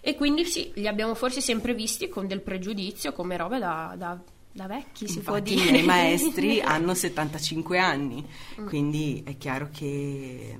E 0.00 0.14
quindi 0.14 0.44
sì, 0.44 0.70
li 0.76 0.86
abbiamo 0.86 1.14
forse 1.14 1.40
sempre 1.40 1.74
visti 1.74 2.08
con 2.08 2.26
del 2.26 2.40
pregiudizio, 2.40 3.12
come 3.12 3.36
robe 3.36 3.58
da, 3.58 3.94
da- 3.96 4.18
da 4.58 4.66
vecchi, 4.66 5.06
si 5.08 5.20
può 5.20 5.36
Infatti 5.36 5.54
dire. 5.54 5.68
i 5.68 5.72
miei 5.72 5.84
maestri 5.86 6.60
hanno 6.62 6.92
75 6.94 7.78
anni, 7.78 8.26
Mm. 8.60 8.66
quindi 8.66 9.22
è 9.24 9.36
chiaro 9.38 9.68
che 9.72 10.56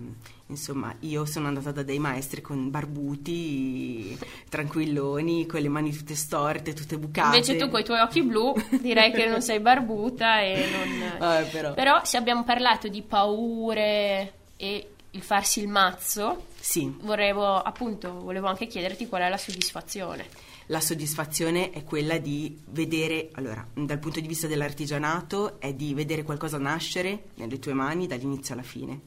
insomma 0.50 0.94
io 1.00 1.26
sono 1.26 1.48
andata 1.48 1.72
da 1.72 1.82
dei 1.82 1.98
maestri 1.98 2.40
con 2.40 2.70
barbuti, 2.70 4.16
tranquilloni, 4.48 5.46
con 5.46 5.60
le 5.60 5.68
mani 5.68 5.92
tutte 5.92 6.14
storte, 6.14 6.72
tutte 6.74 6.96
bucate. 6.96 7.36
Invece 7.36 7.56
tu 7.56 7.68
con 7.68 7.80
i 7.80 7.84
tuoi 7.84 8.00
occhi 8.00 8.22
blu 8.22 8.54
direi 8.80 9.10
che 9.12 9.26
non 9.26 9.42
sei 9.42 9.60
barbuta 9.60 10.40
e 10.40 10.66
non... 10.70 11.18
Vabbè, 11.18 11.48
però. 11.50 11.74
Però 11.74 12.00
se 12.04 12.16
abbiamo 12.16 12.44
parlato 12.44 12.88
di 12.88 13.02
paure 13.02 14.32
e 14.56 14.88
il 15.10 15.22
farsi 15.22 15.60
il 15.60 15.68
mazzo, 15.68 16.46
Sì, 16.68 16.94
volevo 17.00 17.56
appunto 17.56 18.20
volevo 18.20 18.46
anche 18.46 18.66
chiederti 18.66 19.06
qual 19.06 19.22
è 19.22 19.28
la 19.30 19.38
soddisfazione. 19.38 20.26
la 20.66 20.82
soddisfazione 20.82 21.70
è 21.70 21.82
quella 21.82 22.18
di 22.18 22.60
vedere, 22.66 23.30
allora, 23.32 23.66
dal 23.72 23.98
punto 23.98 24.20
di 24.20 24.28
vista 24.28 24.46
dell'artigianato, 24.46 25.60
è 25.60 25.72
di 25.72 25.94
vedere 25.94 26.24
qualcosa 26.24 26.58
nascere 26.58 27.28
nelle 27.36 27.58
tue 27.58 27.72
mani 27.72 28.06
dall'inizio 28.06 28.52
alla 28.52 28.62
fine. 28.62 29.00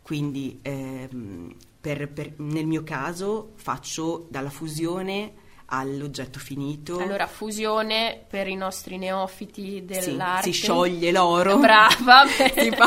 Quindi, 0.00 0.60
ehm, 0.62 1.54
per- 1.78 2.08
per- 2.10 2.38
nel 2.38 2.66
mio 2.66 2.82
caso, 2.84 3.52
faccio 3.56 4.26
dalla 4.30 4.48
fusione 4.48 5.34
all'oggetto 5.66 6.38
finito. 6.38 6.98
Allora, 6.98 7.26
fusione 7.26 8.22
per 8.28 8.46
i 8.48 8.54
nostri 8.54 8.96
neofiti 8.98 9.62
Sì, 9.72 9.84
dell'arte. 9.84 10.52
si 10.52 10.52
scioglie 10.52 11.10
l'oro. 11.10 11.58
Brava. 11.58 12.26
si, 12.28 12.70
fa, 12.70 12.86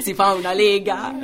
si 0.00 0.14
fa 0.14 0.32
una 0.32 0.52
lega 0.52 1.18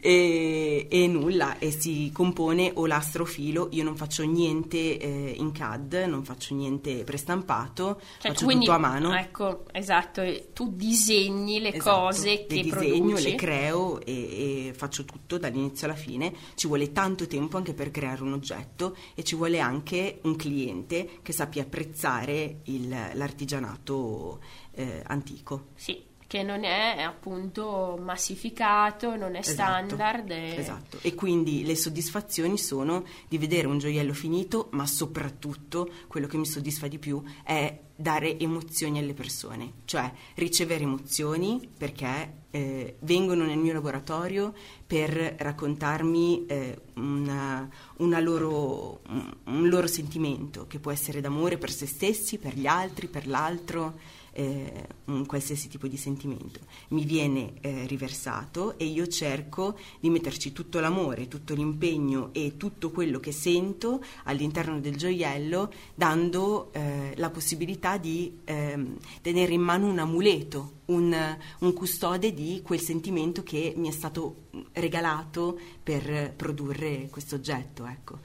e, 0.00 0.86
e 0.90 1.06
nulla 1.06 1.58
e 1.58 1.70
si 1.70 2.10
compone 2.12 2.70
o 2.74 2.86
l'astrofilo. 2.86 3.68
Io 3.72 3.84
non 3.84 3.96
faccio 3.96 4.24
niente 4.24 4.98
eh, 4.98 5.34
in 5.36 5.52
CAD, 5.52 6.04
non 6.08 6.24
faccio 6.24 6.54
niente 6.54 7.04
prestampato, 7.04 8.00
Cioè, 8.18 8.32
faccio 8.32 8.44
quindi, 8.44 8.64
tutto 8.66 8.76
a 8.76 8.80
mano. 8.80 9.14
Ecco, 9.14 9.64
esatto, 9.72 10.22
tu 10.52 10.72
disegni 10.74 11.60
le 11.60 11.74
Esatto, 11.74 12.00
cose 12.00 12.28
le 12.28 12.46
che 12.46 12.62
disegno, 12.62 13.04
produci. 13.04 13.30
le 13.30 13.34
creo 13.36 14.00
e, 14.04 14.68
e 14.68 14.72
faccio 14.74 15.04
tutto 15.04 15.38
dall'inizio 15.38 15.86
alla 15.86 15.96
fine. 15.96 16.32
Ci 16.54 16.66
vuole 16.66 16.92
tanto 16.92 17.26
tempo 17.26 17.56
anche 17.56 17.72
per 17.74 17.90
creare 17.90 18.22
un 18.22 18.32
oggetto 18.32 18.96
e 19.14 19.22
ci 19.22 19.34
vuole 19.34 19.58
anche 19.60 19.74
un 20.22 20.36
cliente 20.36 21.18
che 21.22 21.32
sappia 21.32 21.62
apprezzare 21.62 22.60
il- 22.64 22.88
l'artigianato 23.14 24.40
eh, 24.72 25.02
antico. 25.06 25.68
Sì, 25.74 26.02
che 26.36 26.42
non 26.42 26.64
è 26.64 27.00
appunto 27.00 27.98
massificato, 28.00 29.16
non 29.16 29.34
è 29.36 29.38
Esatto, 29.38 29.86
standard. 29.94 30.30
e- 30.30 30.56
Esatto. 30.56 30.98
E 31.00 31.14
quindi 31.14 31.64
le 31.64 31.74
soddisfazioni 31.76 32.58
sono 32.58 33.04
di 33.28 33.38
vedere 33.38 33.66
un 33.66 33.78
gioiello 33.78 34.12
finito, 34.12 34.68
ma 34.72 34.86
soprattutto 34.86 35.88
quello 36.08 36.26
che 36.26 36.36
mi 36.36 36.44
soddisfa 36.46 36.88
di 36.88 36.98
più 36.98 37.22
è 37.42 37.80
dare 37.98 38.38
emozioni 38.38 38.98
alle 38.98 39.14
persone, 39.14 39.72
cioè 39.86 40.12
ricevere 40.34 40.84
emozioni 40.84 41.66
perché 41.78 42.44
eh, 42.50 42.96
vengono 43.00 43.44
nel 43.46 43.56
mio 43.58 43.72
laboratorio 43.72 44.52
per 44.86 45.36
raccontarmi 45.38 46.44
eh, 46.46 46.78
una- 46.96 47.66
una 47.98 48.20
loro- 48.20 49.00
un, 49.08 49.34
un 49.44 49.68
loro 49.68 49.86
sentimento 49.86 50.66
che 50.66 50.78
può 50.78 50.90
essere 50.90 51.22
d'amore 51.22 51.56
per 51.56 51.70
se 51.70 51.86
stessi, 51.86 52.36
per 52.38 52.54
gli 52.54 52.66
altri, 52.66 53.06
per 53.08 53.26
l'altro. 53.26 53.98
Eh, 54.36 54.86
un 55.06 55.24
qualsiasi 55.24 55.68
tipo 55.68 55.86
di 55.86 55.96
sentimento. 55.96 56.60
Mi 56.88 57.04
viene 57.04 57.54
eh, 57.62 57.86
riversato 57.86 58.78
e 58.78 58.84
io 58.84 59.08
cerco 59.08 59.78
di 59.98 60.10
metterci 60.10 60.52
tutto 60.52 60.78
l'amore, 60.78 61.26
tutto 61.26 61.54
l'impegno 61.54 62.28
e 62.32 62.58
tutto 62.58 62.90
quello 62.90 63.18
che 63.18 63.32
sento 63.32 64.04
all'interno 64.24 64.78
del 64.78 64.96
gioiello, 64.96 65.72
dando 65.94 66.70
eh, 66.72 67.14
la 67.16 67.30
possibilità 67.30 67.96
di 67.96 68.40
ehm, 68.44 68.98
tenere 69.22 69.54
in 69.54 69.62
mano 69.62 69.86
un 69.86 69.98
amuleto, 69.98 70.72
un, 70.86 71.36
un 71.60 71.72
custode 71.72 72.34
di 72.34 72.60
quel 72.62 72.80
sentimento 72.80 73.42
che 73.42 73.72
mi 73.74 73.88
è 73.88 73.92
stato 73.92 74.48
regalato 74.72 75.58
per 75.82 76.34
produrre 76.36 77.08
questo 77.10 77.36
oggetto. 77.36 77.86
Ecco. 77.86 78.18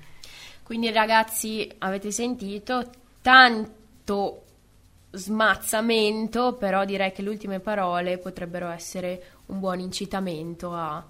Quindi 0.63 0.91
ragazzi, 0.91 1.69
avete 1.78 2.12
sentito 2.12 2.89
tanto 3.21 4.43
smazzamento, 5.12 6.54
però 6.54 6.86
direi 6.86 7.12
che 7.12 7.21
le 7.21 7.30
ultime 7.30 7.60
parole 7.60 8.17
potrebbero 8.17 8.69
essere 8.69 9.24
un 9.47 9.60
buon 9.60 9.80
incitamento 9.80 10.74
a, 10.74 11.04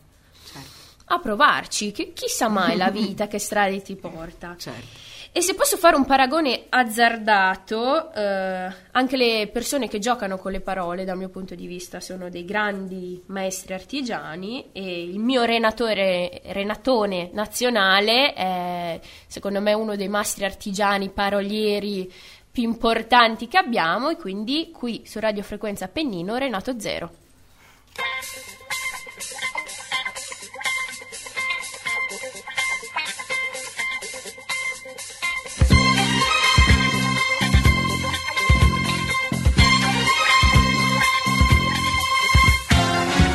Certo, 0.44 0.70
a 1.06 1.20
provarci. 1.20 1.92
Chi- 1.92 2.14
chissà 2.14 2.48
mai 2.48 2.78
la 2.78 2.90
vita 2.92 3.28
che 3.28 3.40
strade 3.40 3.82
ti 3.82 3.96
porta. 3.96 4.56
certo. 4.58 5.10
E 5.34 5.42
se 5.42 5.54
posso 5.54 5.78
fare 5.78 5.96
un 5.96 6.04
paragone 6.04 6.66
azzardato, 6.68 8.12
eh, 8.12 8.74
anche 8.92 9.16
le 9.16 9.50
persone 9.50 9.88
che 9.88 9.98
giocano 9.98 10.38
con 10.38 10.52
le 10.52 10.60
parole, 10.60 11.06
dal 11.06 11.16
mio 11.18 11.30
punto 11.30 11.56
di 11.56 11.68
vista, 11.68 12.02
sono 12.02 12.30
dei 12.30 12.44
grandi 12.44 13.24
maestri 13.28 13.74
artigiani 13.74 14.72
e 14.74 15.04
il 15.04 15.20
mio 15.20 15.44
renatore, 15.44 16.42
renatone 16.48 17.30
nazionale 17.32 18.34
è, 18.34 19.00
secondo 19.26 19.62
me, 19.62 19.72
uno 19.72 19.96
dei 19.96 20.10
mastri 20.10 20.44
artigiani 20.44 21.10
parolieri 21.12 22.12
più 22.52 22.64
importanti 22.64 23.48
che 23.48 23.58
abbiamo 23.58 24.10
e 24.10 24.18
quindi 24.18 24.72
qui 24.72 25.04
su 25.06 25.20
Radio 25.20 25.42
Frequenza 25.42 25.86
Appennino 25.86 26.36
Renato 26.36 26.78
Zero. 26.80 27.12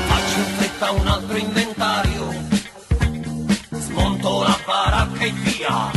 Faccio 0.08 1.38
inventario, 1.38 2.32
smonto 3.70 4.42
la 4.42 4.58
baracca 4.64 5.24
e 5.24 5.30
via, 5.30 5.95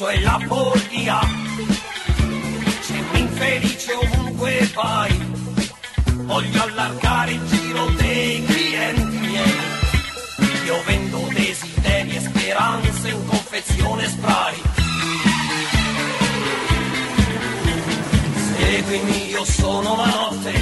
indirizzo 0.00 0.08
è 0.08 0.20
la 0.20 0.38
follia, 0.46 1.20
un 2.88 3.16
infelice 3.16 3.92
ovunque 3.92 4.70
vai, 4.74 5.34
voglio 6.24 6.62
allargare 6.62 7.32
il 7.32 7.46
giro 7.46 7.86
dei 7.96 8.44
clienti. 8.44 9.18
Miei, 9.18 9.54
io 10.64 10.82
vendo 10.86 11.28
desideri 11.32 12.16
e 12.16 12.20
speranze 12.20 13.08
in 13.08 13.26
confezione 13.26 14.08
spray. 14.08 14.54
Seguimi, 18.56 19.28
io 19.28 19.44
sono 19.44 19.96
la 19.96 20.06
notte, 20.06 20.52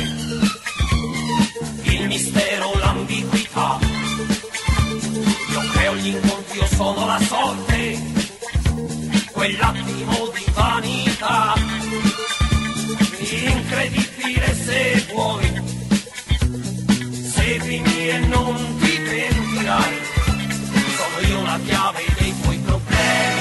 il 1.83 2.07
mistero, 2.07 2.73
l'ambiguità. 2.79 3.79
Io 5.51 5.61
creo 5.73 5.95
gli 5.97 6.09
incontri, 6.09 6.59
io 6.59 6.67
sono 6.67 7.07
la 7.07 7.21
sorte, 7.21 7.78
quell'attimo 9.49 10.31
di 10.35 10.45
vanità. 10.53 11.55
Incredibile 13.31 14.55
se 14.55 15.07
vuoi, 15.11 15.63
seguimi 17.33 18.09
e 18.11 18.19
non 18.27 18.57
ti 18.79 18.99
pentirai. 19.01 19.97
Sono 20.97 21.29
io 21.29 21.43
la 21.43 21.59
chiave 21.65 22.05
dei 22.19 22.35
tuoi 22.43 22.59
problemi, 22.59 23.38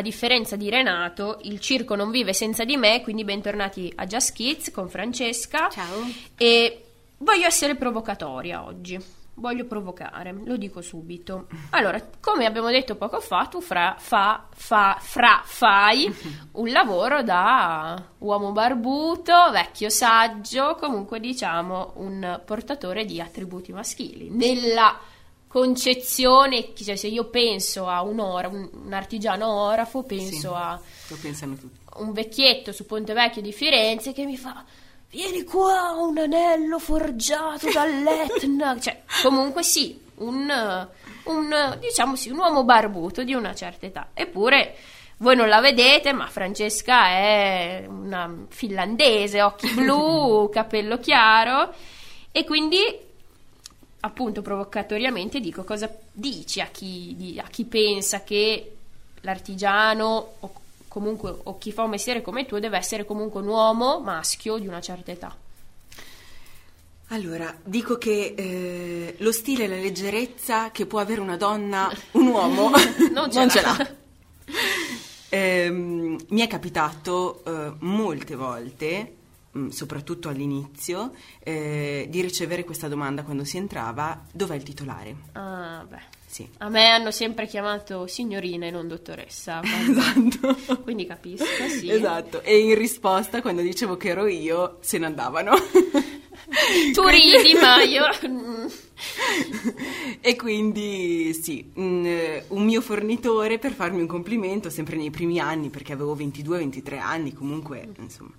a 0.00 0.02
differenza 0.02 0.56
di 0.56 0.68
Renato, 0.70 1.38
il 1.42 1.60
circo 1.60 1.94
non 1.94 2.10
vive 2.10 2.32
senza 2.32 2.64
di 2.64 2.76
me, 2.76 3.02
quindi 3.02 3.22
bentornati 3.22 3.92
a 3.96 4.06
Just 4.06 4.32
Kids 4.32 4.70
con 4.70 4.88
Francesca. 4.88 5.68
Ciao. 5.68 6.04
E 6.36 6.84
voglio 7.18 7.46
essere 7.46 7.76
provocatoria 7.76 8.64
oggi. 8.64 8.98
Voglio 9.34 9.64
provocare, 9.64 10.34
lo 10.44 10.56
dico 10.56 10.82
subito. 10.82 11.46
Allora, 11.70 12.02
come 12.20 12.44
abbiamo 12.44 12.68
detto 12.68 12.96
poco 12.96 13.20
fa, 13.20 13.46
tu 13.46 13.60
fra, 13.60 13.94
fa, 13.98 14.46
fa, 14.54 14.98
fra, 15.00 15.40
fai 15.44 16.14
un 16.52 16.70
lavoro 16.70 17.22
da 17.22 18.02
uomo 18.18 18.52
barbuto, 18.52 19.50
vecchio 19.50 19.88
saggio, 19.88 20.76
comunque 20.78 21.20
diciamo 21.20 21.92
un 21.96 22.40
portatore 22.44 23.04
di 23.04 23.20
attributi 23.20 23.72
maschili. 23.72 24.28
Nella 24.30 24.98
concezione, 25.50 26.72
cioè 26.74 26.94
se 26.94 27.08
io 27.08 27.24
penso 27.24 27.88
a 27.88 28.02
un, 28.02 28.20
ora, 28.20 28.46
un, 28.46 28.92
artigiano 28.92 29.48
orafo, 29.50 30.04
penso 30.04 30.50
Sì. 30.50 30.54
a 30.54 30.80
Lo 31.08 31.16
pensano 31.20 31.54
tutti. 31.56 31.76
un 31.96 32.12
vecchietto 32.12 32.70
su 32.70 32.86
Ponte 32.86 33.12
Vecchio 33.14 33.42
di 33.42 33.52
Firenze 33.52 34.12
che 34.12 34.24
mi 34.26 34.36
fa 34.36 34.64
vieni 35.10 35.42
qua 35.42 35.90
un 35.98 36.18
anello 36.18 36.78
forgiato 36.78 37.68
dall'Etna 37.72 38.78
cioè 38.78 39.02
comunque 39.24 39.64
sì 39.64 40.00
un, 40.18 40.88
un 41.24 41.76
diciamo 41.80 42.14
sì 42.14 42.30
un 42.30 42.38
uomo 42.38 42.62
barbuto 42.62 43.24
di 43.24 43.34
una 43.34 43.52
certa 43.52 43.86
età 43.86 44.10
eppure 44.14 44.76
voi 45.16 45.34
non 45.34 45.48
la 45.48 45.60
vedete 45.60 46.12
ma 46.12 46.28
Francesca 46.28 47.08
è 47.08 47.84
una 47.88 48.32
finlandese 48.50 49.42
occhi 49.42 49.68
blu 49.72 50.48
capello 50.54 50.98
chiaro 50.98 51.74
e 52.30 52.44
quindi 52.44 53.08
appunto 54.00 54.42
provocatoriamente 54.42 55.40
dico 55.40 55.62
cosa 55.64 55.90
dici 56.12 56.60
a 56.60 56.66
chi, 56.66 57.14
di- 57.16 57.38
a 57.38 57.46
chi 57.48 57.64
pensa 57.64 58.22
che 58.22 58.76
l'artigiano 59.20 60.34
o 60.40 60.52
comunque 60.88 61.34
o 61.44 61.58
chi 61.58 61.70
fa 61.70 61.84
un 61.84 61.90
mestiere 61.90 62.22
come 62.22 62.46
tu 62.46 62.58
deve 62.58 62.76
essere 62.76 63.04
comunque 63.04 63.40
un 63.40 63.48
uomo 63.48 64.00
maschio 64.00 64.58
di 64.58 64.66
una 64.66 64.80
certa 64.80 65.12
età. 65.12 65.36
Allora, 67.12 67.52
dico 67.64 67.98
che 67.98 68.34
eh, 68.36 69.14
lo 69.18 69.32
stile 69.32 69.64
e 69.64 69.68
la 69.68 69.74
leggerezza 69.74 70.70
che 70.70 70.86
può 70.86 71.00
avere 71.00 71.20
una 71.20 71.36
donna, 71.36 71.92
un 72.12 72.28
uomo, 72.28 72.70
Non 73.12 73.30
ce 73.30 73.60
l'ha. 73.60 73.94
Ehm, 75.28 76.16
mi 76.28 76.40
è 76.40 76.46
capitato 76.46 77.42
eh, 77.44 77.72
molte 77.80 78.36
volte, 78.36 79.14
soprattutto 79.70 80.28
all'inizio, 80.28 81.12
eh, 81.42 82.06
di 82.08 82.20
ricevere 82.20 82.64
questa 82.64 82.88
domanda 82.88 83.22
quando 83.22 83.44
si 83.44 83.56
entrava, 83.56 84.24
dov'è 84.32 84.54
il 84.54 84.62
titolare? 84.62 85.16
Ah, 85.32 85.84
beh. 85.88 86.18
Sì. 86.26 86.48
A 86.58 86.68
me 86.68 86.86
hanno 86.86 87.10
sempre 87.10 87.48
chiamato 87.48 88.06
signorina 88.06 88.66
e 88.66 88.70
non 88.70 88.86
dottoressa, 88.86 89.60
Esatto. 89.66 90.80
quindi 90.82 91.04
capisco, 91.04 91.44
sì. 91.68 91.90
Esatto, 91.90 92.42
e 92.42 92.56
in 92.56 92.76
risposta 92.76 93.40
quando 93.42 93.62
dicevo 93.62 93.96
che 93.96 94.10
ero 94.10 94.26
io, 94.26 94.78
se 94.80 94.98
ne 94.98 95.06
andavano. 95.06 95.54
Tu 96.92 97.06
ridi, 97.06 97.54
ma 97.60 97.82
io... 97.84 98.04
e 100.20 100.36
quindi 100.36 101.32
sì, 101.34 101.70
un, 101.74 102.04
eh, 102.04 102.44
un 102.48 102.64
mio 102.64 102.80
fornitore 102.80 103.58
per 103.58 103.72
farmi 103.72 104.00
un 104.00 104.06
complimento, 104.06 104.68
sempre 104.70 104.96
nei 104.96 105.10
primi 105.10 105.38
anni, 105.38 105.68
perché 105.68 105.92
avevo 105.92 106.16
22-23 106.16 106.98
anni 106.98 107.32
comunque, 107.32 107.88
insomma, 107.98 108.32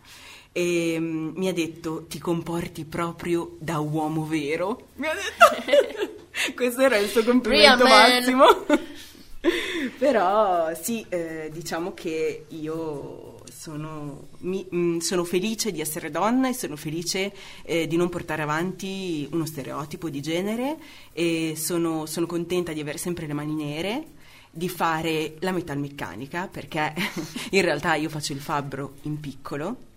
e, 0.52 0.98
mm, 1.00 1.32
mi 1.36 1.48
ha 1.48 1.54
detto 1.54 2.06
ti 2.08 2.20
comporti 2.20 2.86
proprio 2.86 3.56
da 3.60 3.80
uomo 3.80 4.26
vero. 4.26 4.88
Mi 4.96 5.08
ha 5.08 5.14
detto, 5.14 6.24
questo 6.56 6.82
era 6.82 6.98
il 6.98 7.10
suo 7.10 7.24
complimento 7.24 7.86
massimo. 7.86 8.46
Però 9.98 10.72
sì, 10.80 11.04
eh, 11.10 11.50
diciamo 11.52 11.94
che 11.94 12.46
io 12.50 13.42
sono, 13.52 14.28
mi- 14.40 14.68
mm, 14.74 14.98
sono 15.00 15.24
felice 15.24 15.72
di 15.72 15.82
essere 15.82 16.12
donna 16.12 16.50
e 16.50 16.54
sono 16.54 16.76
felice 16.76 17.34
eh, 17.64 17.88
di 17.88 17.96
non 17.96 18.10
portare 18.10 18.42
avanti 18.44 19.28
uno 19.32 19.46
stereotipo 19.46 20.10
di 20.10 20.22
genere 20.22 20.78
e 21.14 21.54
sono, 21.56 22.06
sono 22.06 22.26
contenta 22.26 22.72
di 22.74 22.82
avere 22.82 22.98
sempre 22.98 23.26
le 23.26 23.34
mani 23.34 23.54
nere, 23.54 24.04
di 24.52 24.70
fare 24.70 25.36
la 25.40 25.52
metalmeccanica 25.52 26.48
perché 26.52 26.94
in 27.52 27.62
realtà 27.62 27.96
io 27.96 28.10
faccio 28.10 28.34
il 28.34 28.42
fabbro 28.42 28.96
in 29.04 29.20
piccolo 29.20 29.90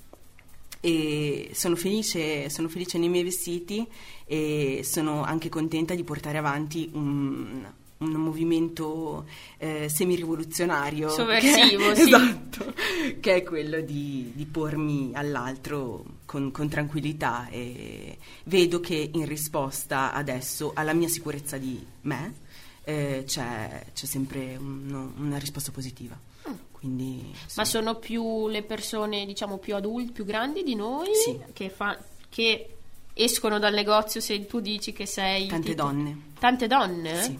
e 0.84 1.48
sono 1.54 1.76
felice, 1.76 2.50
sono 2.50 2.68
felice 2.68 2.98
nei 2.98 3.08
miei 3.08 3.24
vestiti 3.24 3.86
e 4.26 4.82
sono 4.84 5.22
anche 5.22 5.48
contenta 5.48 5.94
di 5.94 6.04
portare 6.04 6.36
avanti 6.36 6.90
un, 6.92 7.64
un 7.96 8.10
movimento 8.10 9.24
eh, 9.56 9.88
semirivoluzionario 9.88 11.08
Sovversivo, 11.08 11.88
che, 11.88 11.94
sì. 11.94 12.02
esatto, 12.02 12.74
che 13.18 13.34
è 13.34 13.42
quello 13.42 13.80
di, 13.80 14.32
di 14.34 14.44
pormi 14.44 15.12
all'altro 15.14 16.04
con, 16.26 16.50
con 16.50 16.68
tranquillità 16.68 17.48
e 17.48 18.18
vedo 18.44 18.80
che 18.80 19.08
in 19.10 19.24
risposta 19.24 20.12
adesso 20.12 20.72
alla 20.74 20.92
mia 20.92 21.08
sicurezza 21.08 21.56
di 21.56 21.82
me 22.02 22.34
eh, 22.84 23.22
c'è, 23.26 23.86
c'è 23.94 24.04
sempre 24.04 24.54
uno- 24.58 25.14
una 25.16 25.38
risposta 25.38 25.72
positiva. 25.72 26.32
Quindi, 26.84 27.32
sì. 27.46 27.54
Ma 27.56 27.64
sono 27.64 27.94
più 27.94 28.46
le 28.48 28.62
persone, 28.62 29.24
diciamo, 29.24 29.56
più 29.56 29.74
adulti, 29.74 30.12
più 30.12 30.26
grandi 30.26 30.62
di 30.62 30.74
noi 30.74 31.08
Sì. 31.14 31.40
che, 31.54 31.70
fa- 31.70 31.98
che 32.28 32.74
escono 33.14 33.58
dal 33.58 33.72
negozio 33.72 34.20
se 34.20 34.44
tu 34.44 34.60
dici 34.60 34.92
che 34.92 35.06
sei... 35.06 35.46
Tante 35.46 35.70
tipo- 35.70 35.82
donne. 35.82 36.18
Tante 36.38 36.66
donne? 36.66 37.22
Sì. 37.22 37.38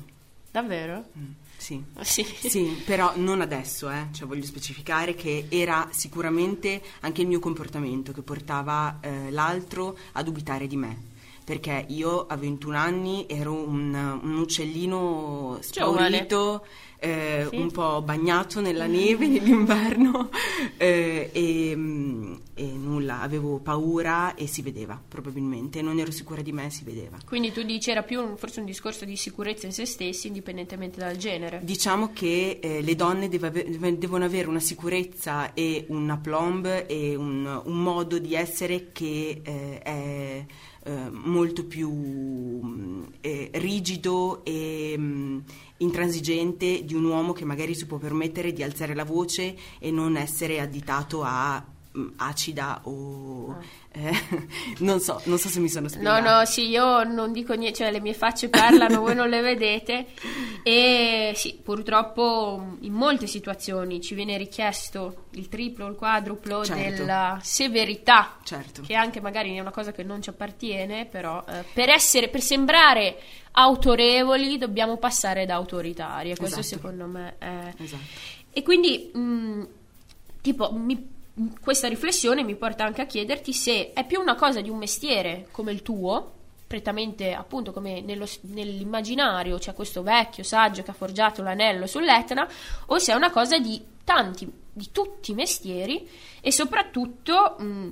Davvero? 0.51 1.05
Mm, 1.19 1.25
sì. 1.59 1.85
Sì. 2.01 2.25
Sì, 2.25 2.83
però 2.87 3.13
non 3.17 3.43
adesso, 3.43 3.91
eh. 3.91 4.07
cioè, 4.13 4.27
voglio 4.27 4.45
specificare 4.47 5.15
che 5.15 5.45
era 5.51 5.89
sicuramente 5.93 6.81
anche 7.01 7.21
il 7.21 7.27
mio 7.27 7.39
comportamento 7.39 8.13
che 8.13 8.23
portava 8.23 8.99
eh, 9.03 9.31
l'altro 9.31 9.95
a 10.13 10.23
dubitare 10.23 10.67
di 10.67 10.77
me. 10.77 11.13
Perché 11.45 11.85
io 11.89 12.27
a 12.27 12.37
21 12.37 12.77
anni 12.77 13.27
ero 13.29 13.53
un, 13.53 13.93
un 14.23 14.39
uccellino 14.39 15.59
spaurito, 15.61 16.65
eh, 16.99 17.47
Sì. 17.51 17.57
un 17.57 17.71
po' 17.71 18.01
bagnato 18.01 18.63
nella 18.63 18.87
neve 18.89 19.27
nell'inverno 19.27 20.31
eh, 20.79 21.29
e, 21.33 21.73
mm, 21.77 22.35
e 22.55 22.63
nulla, 22.65 23.21
avevo 23.21 23.59
paura 23.59 24.35
e 24.35 24.47
si 24.47 24.63
vedeva 24.63 24.99
probabilmente, 25.07 25.83
non 25.83 25.99
ero 25.99 26.11
sicura 26.11 26.41
di 26.41 26.53
me, 26.53 26.71
si 26.71 26.83
vedeva. 26.83 27.19
Quindi 27.27 27.53
tu 27.53 27.63
dici 27.63 27.91
era 27.91 28.03
più 28.03 28.21
un- 28.23 28.39
forse 28.39 28.61
un 28.61 28.67
discorso 28.67 29.05
di 29.05 29.17
sicurezza 29.17 29.67
in 29.67 29.73
se 29.73 29.85
stessi, 29.85 30.29
indipendentemente 30.29 30.99
dal 30.99 31.17
genere. 31.17 31.61
Diciamo 31.63 32.11
che 32.15 32.59
eh, 32.63 32.81
le 32.81 32.95
donne 32.95 33.29
deve 33.29 33.53
devono 33.99 34.25
avere 34.25 34.49
una 34.49 34.61
sicurezza 34.61 35.53
e 35.53 35.85
un 35.89 36.09
aplomb 36.09 36.85
e 36.87 37.15
un, 37.15 37.61
un 37.65 37.83
modo 37.83 38.19
di 38.19 38.35
essere 38.35 38.93
che 38.93 39.43
eh, 39.45 39.79
è 39.83 40.45
eh, 40.85 41.11
molto 41.11 41.65
più 41.65 41.91
mh, 41.91 43.13
eh, 43.21 43.51
rigido 43.55 44.45
e 44.45 44.97
mh, 44.97 45.45
intransigente 45.79 46.85
di 46.85 46.95
un 46.95 47.05
uomo 47.05 47.33
che 47.33 47.45
magari 47.45 47.75
si 47.75 47.87
può 47.87 47.97
permettere 47.97 48.53
di 48.53 48.63
alzare 48.63 48.95
la 48.95 49.05
voce 49.05 49.57
e 49.79 49.91
non 49.91 50.17
essere 50.17 50.61
additato 50.61 51.23
a 51.23 51.65
mh, 51.93 52.07
acida 52.17 52.81
o 52.85 53.57
eh, 53.97 54.13
non 54.81 54.99
so, 55.01 55.21
non 55.25 55.39
so 55.39 55.49
se 55.49 55.61
mi 55.61 55.69
sono 55.69 55.83
No, 55.85 55.89
spiegata. 55.91 56.39
no, 56.39 56.45
sì, 56.45 56.69
io 56.69 57.05
non 57.05 57.33
dico 57.33 57.55
niente, 57.55 57.79
cioè 57.79 57.91
le 57.93 58.01
mie 58.01 58.15
facce 58.15 58.49
parlano, 58.49 59.01
voi 59.01 59.15
non 59.15 59.29
le 59.29 59.41
vedete. 59.41 60.07
E 60.63 61.33
sì, 61.37 61.59
purtroppo 61.63 62.77
in 62.81 62.93
molte 62.93 63.27
situazioni 63.27 64.01
ci 64.01 64.15
viene 64.15 64.37
richiesto 64.37 65.27
il 65.33 65.49
triplo, 65.49 65.87
il 65.87 65.95
quadruplo 65.95 66.65
Certo. 66.65 67.03
della 67.03 67.39
severità, 67.43 68.39
Certo. 68.43 68.83
che 68.83 68.95
anche 68.95 69.21
magari 69.21 69.55
è 69.57 69.61
una 69.61 69.71
cosa 69.71 69.93
che 69.93 70.03
non 70.03 70.21
ci 70.23 70.31
appartiene, 70.31 71.05
però 71.07 71.45
eh, 71.49 71.65
per 71.73 71.89
essere, 71.91 72.29
per 72.29 72.41
sembrare 72.41 73.17
autorevoli 73.53 74.59
dobbiamo 74.59 74.97
passare 74.97 75.47
da 75.47 75.55
autoritari 75.55 76.31
e 76.33 76.37
questo 76.37 76.61
Esatto. 76.61 76.77
secondo 76.83 77.07
me 77.07 77.35
è... 77.39 77.73
Esatto. 77.79 78.03
E 78.53 78.63
quindi, 78.63 79.11
mh, 79.13 79.67
tipo, 80.41 80.73
mi- 80.73 81.13
questa 81.61 81.89
riflessione 81.89 82.45
mi 82.45 82.55
porta 82.55 82.85
anche 82.85 83.03
a 83.03 83.07
chiederti 83.07 83.53
se 83.53 83.93
è 83.93 84.07
più 84.07 84.21
una 84.21 84.37
cosa 84.37 84.61
di 84.61 84.71
un 84.71 84.79
mestiere 84.79 85.49
come 85.51 85.73
il 85.73 85.83
tuo, 85.83 86.33
prettamente 86.67 87.35
appunto 87.35 87.73
come 87.73 88.01
nello- 88.01 88.29
nell'immaginario 88.43 89.59
c'è 89.59 89.75
questo 89.75 90.03
vecchio 90.03 90.43
saggio 90.43 90.83
che 90.83 90.91
ha 90.91 90.95
forgiato 90.95 91.43
l'anello 91.43 91.87
sull'Etna, 91.87 92.49
o 92.87 92.99
se 92.99 93.13
è 93.13 93.17
una 93.17 93.31
cosa 93.31 93.59
di 93.59 93.83
tanti, 94.05 94.51
di 94.73 94.91
tutti 94.93 95.33
i 95.33 95.35
mestieri 95.35 96.09
e 96.41 96.53
soprattutto, 96.53 97.57
mh, 97.59 97.89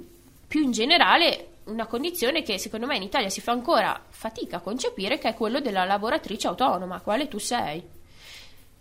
più 0.47 0.63
in 0.63 0.71
generale, 0.71 1.49
una 1.65 1.87
condizione 1.87 2.43
che 2.43 2.59
secondo 2.59 2.87
me 2.87 2.97
in 2.97 3.03
Italia 3.03 3.29
si 3.29 3.41
fa 3.41 3.53
ancora 3.53 4.01
fatica 4.09 4.57
a 4.59 4.61
concepire, 4.61 5.19
che 5.19 5.29
è 5.29 5.35
quello 5.35 5.61
della 5.61 5.85
lavoratrice 5.85 6.49
autonoma, 6.49 7.01
quale 7.01 7.29
tu 7.29 7.39
sei. 7.39 7.83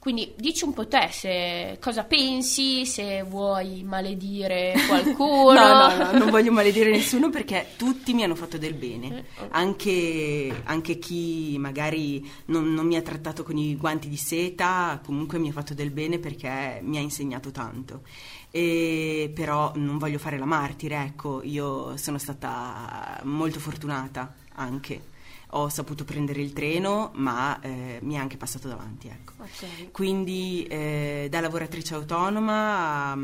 Quindi 0.01 0.33
dici 0.35 0.63
un 0.65 0.73
po' 0.73 0.87
te 0.87 1.09
se, 1.11 1.77
cosa 1.79 2.03
pensi, 2.05 2.87
se 2.87 3.21
vuoi 3.23 3.83
maledire 3.83 4.81
qualcuno. 4.87 5.59
No, 5.59 5.73
no, 5.75 5.93
no, 5.95 6.11
non 6.13 6.29
voglio 6.29 6.51
maledire 6.51 6.89
nessuno 6.89 7.29
perché 7.31 7.73
tutti 7.77 8.13
mi 8.13 8.23
hanno 8.23 8.35
fatto 8.35 8.57
del 8.57 8.73
Eh, 8.73 8.75
bene. 8.75 9.19
ok. 9.35 9.49
Anche, 9.49 10.61
anche 10.65 10.97
chi 10.97 11.57
magari 11.59 12.27
non, 12.45 12.73
non 12.73 12.87
mi 12.87 12.95
ha 12.95 13.01
trattato 13.01 13.43
con 13.43 13.57
i 13.57 13.75
guanti 13.75 14.07
di 14.09 14.17
seta, 14.17 14.99
comunque 15.05 15.37
mi 15.39 15.49
ha 15.49 15.51
fatto 15.51 15.73
del 15.73 15.91
bene 15.91 16.19
perché 16.19 16.79
mi 16.83 16.97
ha 16.97 17.01
insegnato 17.01 17.51
tanto. 17.51 18.01
E, 18.49 19.31
però 19.33 19.71
non 19.75 19.97
voglio 19.97 20.19
fare 20.19 20.37
la 20.37 20.45
martire, 20.45 21.03
ecco, 21.03 21.41
io 21.43 21.95
sono 21.97 22.17
stata 22.17 23.19
molto 23.23 23.59
fortunata 23.59 24.33
anche. 24.55 25.10
Ho 25.51 25.69
saputo 25.69 26.05
prendere 26.05 26.41
il 26.41 26.53
treno, 26.53 27.11
ma 27.15 27.59
eh, 27.59 27.99
mi 28.01 28.15
è 28.15 28.17
anche 28.17 28.37
passato 28.37 28.67
davanti, 28.67 29.07
ecco. 29.07 29.33
Ok. 29.39 29.91
Quindi 29.91 30.63
eh, 30.63 31.27
da 31.29 31.39
lavoratrice 31.41 31.93
autonoma 31.93 33.17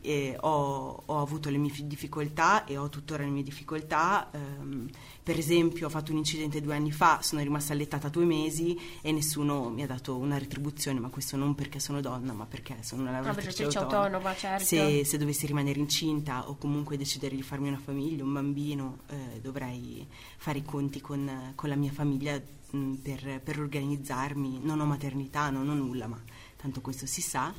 eh, 0.00 0.36
ho, 0.40 1.02
ho 1.06 1.20
avuto 1.20 1.50
le 1.50 1.58
mie 1.58 1.70
fi- 1.70 1.86
difficoltà 1.86 2.64
e 2.64 2.76
ho 2.76 2.88
tuttora 2.88 3.22
le 3.22 3.30
mie 3.30 3.42
difficoltà. 3.42 4.30
ehm, 4.32 4.88
per 5.22 5.38
esempio 5.38 5.86
ho 5.86 5.90
fatto 5.90 6.10
un 6.10 6.18
incidente 6.18 6.60
due 6.60 6.74
anni 6.74 6.90
fa, 6.90 7.20
sono 7.22 7.40
rimasta 7.40 7.72
allettata 7.72 8.08
due 8.08 8.24
mesi 8.24 8.76
e 9.00 9.12
nessuno 9.12 9.68
mi 9.68 9.82
ha 9.82 9.86
dato 9.86 10.16
una 10.16 10.38
retribuzione, 10.38 10.98
ma 10.98 11.08
questo 11.08 11.36
non 11.36 11.54
perché 11.54 11.78
sono 11.78 12.00
donna, 12.00 12.32
ma 12.32 12.46
perché 12.46 12.78
sono 12.80 13.02
una 13.02 13.12
lavoratrice 13.12 13.62
lavoratrice 13.62 13.78
autonoma. 13.78 14.04
autonoma, 14.06 14.34
certo. 14.34 14.64
Se, 14.64 15.04
se 15.04 15.18
dovessi 15.18 15.46
rimanere 15.46 15.78
incinta 15.78 16.48
o 16.48 16.56
comunque 16.56 16.96
decidere 16.96 17.36
di 17.36 17.42
farmi 17.42 17.68
una 17.68 17.78
famiglia, 17.78 18.24
un 18.24 18.32
bambino, 18.32 18.98
eh, 19.08 19.40
dovrei 19.40 20.04
fare 20.36 20.58
i 20.58 20.64
conti 20.64 21.00
con, 21.00 21.52
con 21.60 21.68
la 21.68 21.76
mia 21.76 21.92
famiglia 21.92 22.40
mh, 22.70 22.94
per, 22.94 23.40
per 23.44 23.60
organizzarmi. 23.60 24.60
Non 24.62 24.80
ho 24.80 24.86
maternità, 24.86 25.50
non 25.50 25.68
ho 25.68 25.74
nulla, 25.74 26.06
ma 26.06 26.18
tanto 26.56 26.80
questo 26.80 27.04
si 27.04 27.20
sa. 27.20 27.52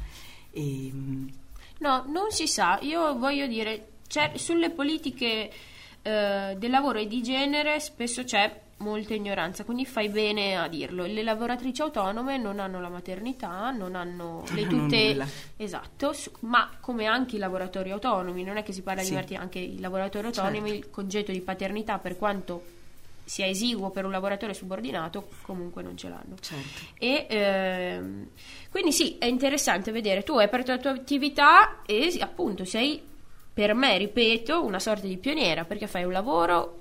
E, 0.50 0.92
No, 1.82 2.04
non 2.08 2.32
si 2.32 2.48
sa. 2.48 2.80
Io 2.82 3.16
voglio 3.20 3.46
dire, 3.46 3.90
sulle 4.36 4.72
politiche 4.72 5.52
eh, 6.02 6.56
del 6.58 6.70
lavoro 6.72 6.98
e 7.00 7.08
di 7.08 7.22
genere 7.22 7.80
spesso 7.80 8.24
c'è 8.24 8.60
molta 8.78 9.14
ignoranza, 9.14 9.64
quindi 9.64 9.86
fai 9.86 10.10
bene 10.10 10.58
a 10.58 10.68
dirlo. 10.68 11.06
Le 11.06 11.22
lavoratrici 11.22 11.82
autonome 11.84 12.38
non 12.38 12.60
hanno 12.60 12.80
la 12.82 12.90
maternità, 12.90 13.70
non 13.72 13.94
hanno 13.96 14.44
le 14.54 14.62
Non 14.64 14.74
hanno 14.74 14.84
tute... 14.88 15.08
nulla. 15.12 15.28
Esatto, 15.58 16.14
su- 16.14 16.32
ma 16.42 16.70
come 16.80 17.06
anche 17.06 17.36
i 17.36 17.40
lavoratori 17.40 17.92
autonomi, 17.92 18.44
non 18.44 18.58
è 18.58 18.64
che 18.64 18.74
si 18.74 18.82
parla 18.82 19.02
Sì. 19.04 19.10
di 19.10 19.16
maternità, 19.16 19.42
anche 19.44 19.60
i 19.60 19.80
lavoratori 19.80 20.26
autonomi, 20.28 20.70
Certo. 20.70 20.74
il 20.86 20.90
congedo 20.90 21.32
di 21.32 21.42
paternità, 21.42 21.98
per 22.00 22.18
quanto 22.18 22.64
sia 23.24 23.48
esiguo 23.48 23.90
per 23.92 24.06
un 24.06 24.12
lavoratore 24.12 24.54
subordinato, 24.54 25.30
comunque 25.44 25.82
non 25.84 25.96
ce 25.98 26.10
l'hanno. 26.10 26.36
certo. 26.40 26.82
E 26.98 27.28
ehm, 27.30 28.28
quindi 28.70 28.92
sì, 28.92 29.18
è 29.18 29.26
interessante 29.26 29.92
vedere, 29.92 30.24
tu 30.24 30.34
hai 30.38 30.46
aperto 30.46 30.72
la 30.72 30.78
tua 30.78 30.92
attività 30.92 31.82
e 31.86 32.18
appunto 32.20 32.66
sei 32.66 33.02
per 33.54 33.74
me, 33.74 33.98
ripeto, 33.98 34.64
una 34.64 34.80
sorta 34.80 35.08
di 35.08 35.18
pioniera 35.18 35.66
perché 35.66 35.88
fai 35.88 36.04
un 36.04 36.12
lavoro 36.12 36.80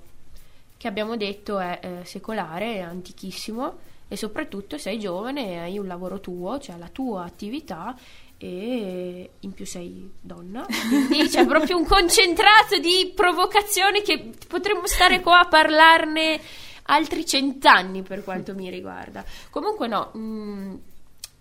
che 0.76 0.88
abbiamo 0.88 1.16
detto 1.16 1.59
è 1.59 1.79
eh, 1.83 2.05
secolare, 2.05 2.76
è 2.76 2.81
antichissimo 2.81 3.79
e 4.09 4.16
soprattutto 4.16 4.79
sei 4.79 4.98
giovane 4.98 5.53
e 5.53 5.59
hai 5.59 5.79
un 5.79 5.87
lavoro 5.87 6.20
tuo, 6.20 6.59
cioè 6.59 6.79
la 6.79 6.88
tua 6.88 7.24
attività 7.24 7.96
e 8.42 9.31
in 9.40 9.53
più 9.53 9.66
sei 9.66 10.11
donna, 10.18 10.64
quindi 10.88 11.29
c'è 11.29 11.44
proprio 11.46 11.76
un 11.76 11.85
concentrato 11.85 12.79
di 12.79 13.12
provocazioni 13.14 14.00
che 14.00 14.31
potremmo 14.48 14.87
stare 14.87 15.20
qua 15.20 15.40
a 15.40 15.46
parlarne 15.48 16.40
altri 16.85 17.26
cent'anni 17.26 18.03
per 18.03 18.24
quanto 18.24 18.55
mi 18.55 18.70
riguarda. 18.70 19.22
Comunque 19.50 19.87
no, 19.88 20.11
mh, 20.12 20.79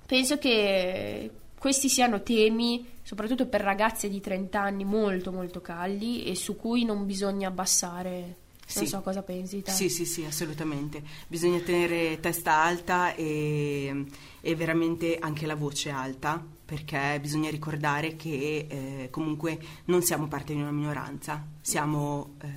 penso 0.06 0.38
che 0.38 1.32
questi 1.58 1.88
siano 1.88 2.22
temi, 2.22 2.86
soprattutto 3.02 3.48
per 3.48 3.62
ragazze 3.62 4.10
di 4.10 4.20
30 4.20 4.62
anni, 4.62 4.84
molto 4.84 5.32
molto 5.32 5.62
caldi 5.62 6.26
e 6.26 6.36
su 6.36 6.58
cui 6.58 6.84
non 6.84 7.06
bisogna 7.06 7.48
abbassare. 7.48 8.36
Non 8.72 8.84
Sì. 8.86 8.88
so 8.88 9.02
cosa 9.02 9.24
pensi 9.24 9.64
te. 9.64 9.72
Sì, 9.72 9.90
sì, 9.90 10.06
sì, 10.06 10.26
assolutamente. 10.26 11.02
Bisogna 11.28 11.58
tenere 11.60 12.20
testa 12.20 12.62
alta 12.62 13.16
e, 13.16 14.04
e 14.42 14.56
veramente 14.56 15.18
anche 15.20 15.48
la 15.48 15.56
voce 15.56 15.90
alta, 15.90 16.46
perché 16.70 17.18
bisogna 17.20 17.50
ricordare 17.50 18.16
che 18.16 18.68
eh, 18.70 19.08
comunque 19.10 19.58
non 19.86 20.04
siamo 20.04 20.28
parte 20.28 20.54
di 20.54 20.62
una 20.62 20.70
minoranza, 20.72 21.44
siamo... 21.62 22.36
eh, 22.44 22.48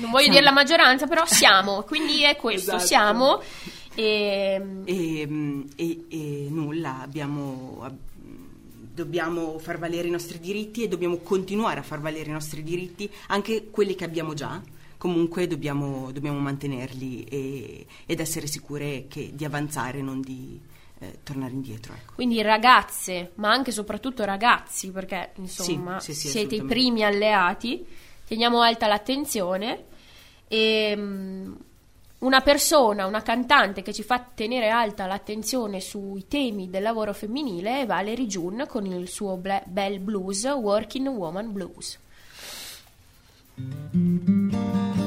Non 0.00 0.10
voglio 0.10 0.24
siamo- 0.24 0.28
dire 0.30 0.40
la 0.42 0.50
maggioranza, 0.50 1.06
però 1.06 1.24
siamo, 1.24 1.82
quindi 1.82 2.24
è 2.24 2.34
questo, 2.34 2.70
Esatto. 2.74 2.84
siamo. 2.86 3.40
E, 3.94 4.60
E, 4.84 5.26
mm, 5.28 5.62
e- 5.76 6.04
e 6.08 6.46
nulla, 6.50 7.00
abbiamo, 7.02 7.78
ab- 7.82 7.96
dobbiamo 8.92 9.58
far 9.60 9.78
valere 9.78 10.08
i 10.08 10.10
nostri 10.10 10.40
diritti 10.40 10.82
e 10.82 10.88
dobbiamo 10.88 11.18
continuare 11.18 11.78
a 11.78 11.82
far 11.84 12.00
valere 12.00 12.28
i 12.30 12.32
nostri 12.32 12.64
diritti, 12.64 13.08
anche 13.28 13.68
quelli 13.70 13.94
che 13.94 14.02
abbiamo 14.04 14.34
già. 14.34 14.60
Comunque 14.98 15.46
dobbiamo, 15.46 16.10
dobbiamo 16.10 16.38
mantenerli 16.40 17.22
e- 17.24 17.86
ed 18.06 18.18
essere 18.18 18.48
sicure 18.48 19.04
che- 19.08 19.30
di 19.32 19.44
avanzare, 19.44 20.02
non 20.02 20.20
di 20.20 20.58
eh, 20.98 21.18
tornare 21.22 21.52
indietro. 21.52 21.92
Ecco. 21.94 22.12
quindi 22.14 22.40
ragazze, 22.42 23.32
ma 23.36 23.50
anche 23.50 23.70
e 23.70 23.72
soprattutto 23.72 24.24
ragazzi, 24.24 24.90
perché 24.90 25.32
insomma 25.36 26.00
Sì, 26.00 26.14
sì, 26.14 26.20
sì, 26.20 26.28
siete 26.28 26.56
i 26.56 26.62
primi 26.62 27.02
alleati, 27.04 27.86
teniamo 28.26 28.60
alta 28.60 28.86
l'attenzione 28.86 29.84
e 30.48 30.94
mm, 30.96 31.52
una 32.18 32.40
persona, 32.40 33.06
una 33.06 33.22
cantante 33.22 33.82
che 33.82 33.92
ci 33.92 34.02
fa 34.02 34.24
tenere 34.34 34.70
alta 34.70 35.06
l'attenzione 35.06 35.80
sui 35.80 36.26
temi 36.26 36.70
del 36.70 36.82
lavoro 36.82 37.12
femminile 37.12 37.82
è 37.82 37.86
Valerie 37.86 38.26
June 38.26 38.66
con 38.66 38.86
il 38.86 39.08
suo 39.08 39.36
ble- 39.36 39.64
bel 39.66 39.98
blues, 39.98 40.44
Working 40.44 41.08
Woman 41.08 41.52
Blues. 41.52 41.98
Working 43.56 45.03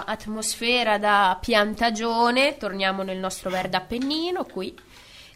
questa 0.00 0.04
atmosfera 0.06 0.98
da 0.98 1.36
piantagione, 1.40 2.56
torniamo 2.56 3.02
nel 3.02 3.18
nostro 3.18 3.50
verde 3.50 3.76
Appennino 3.76 4.44
qui 4.44 4.74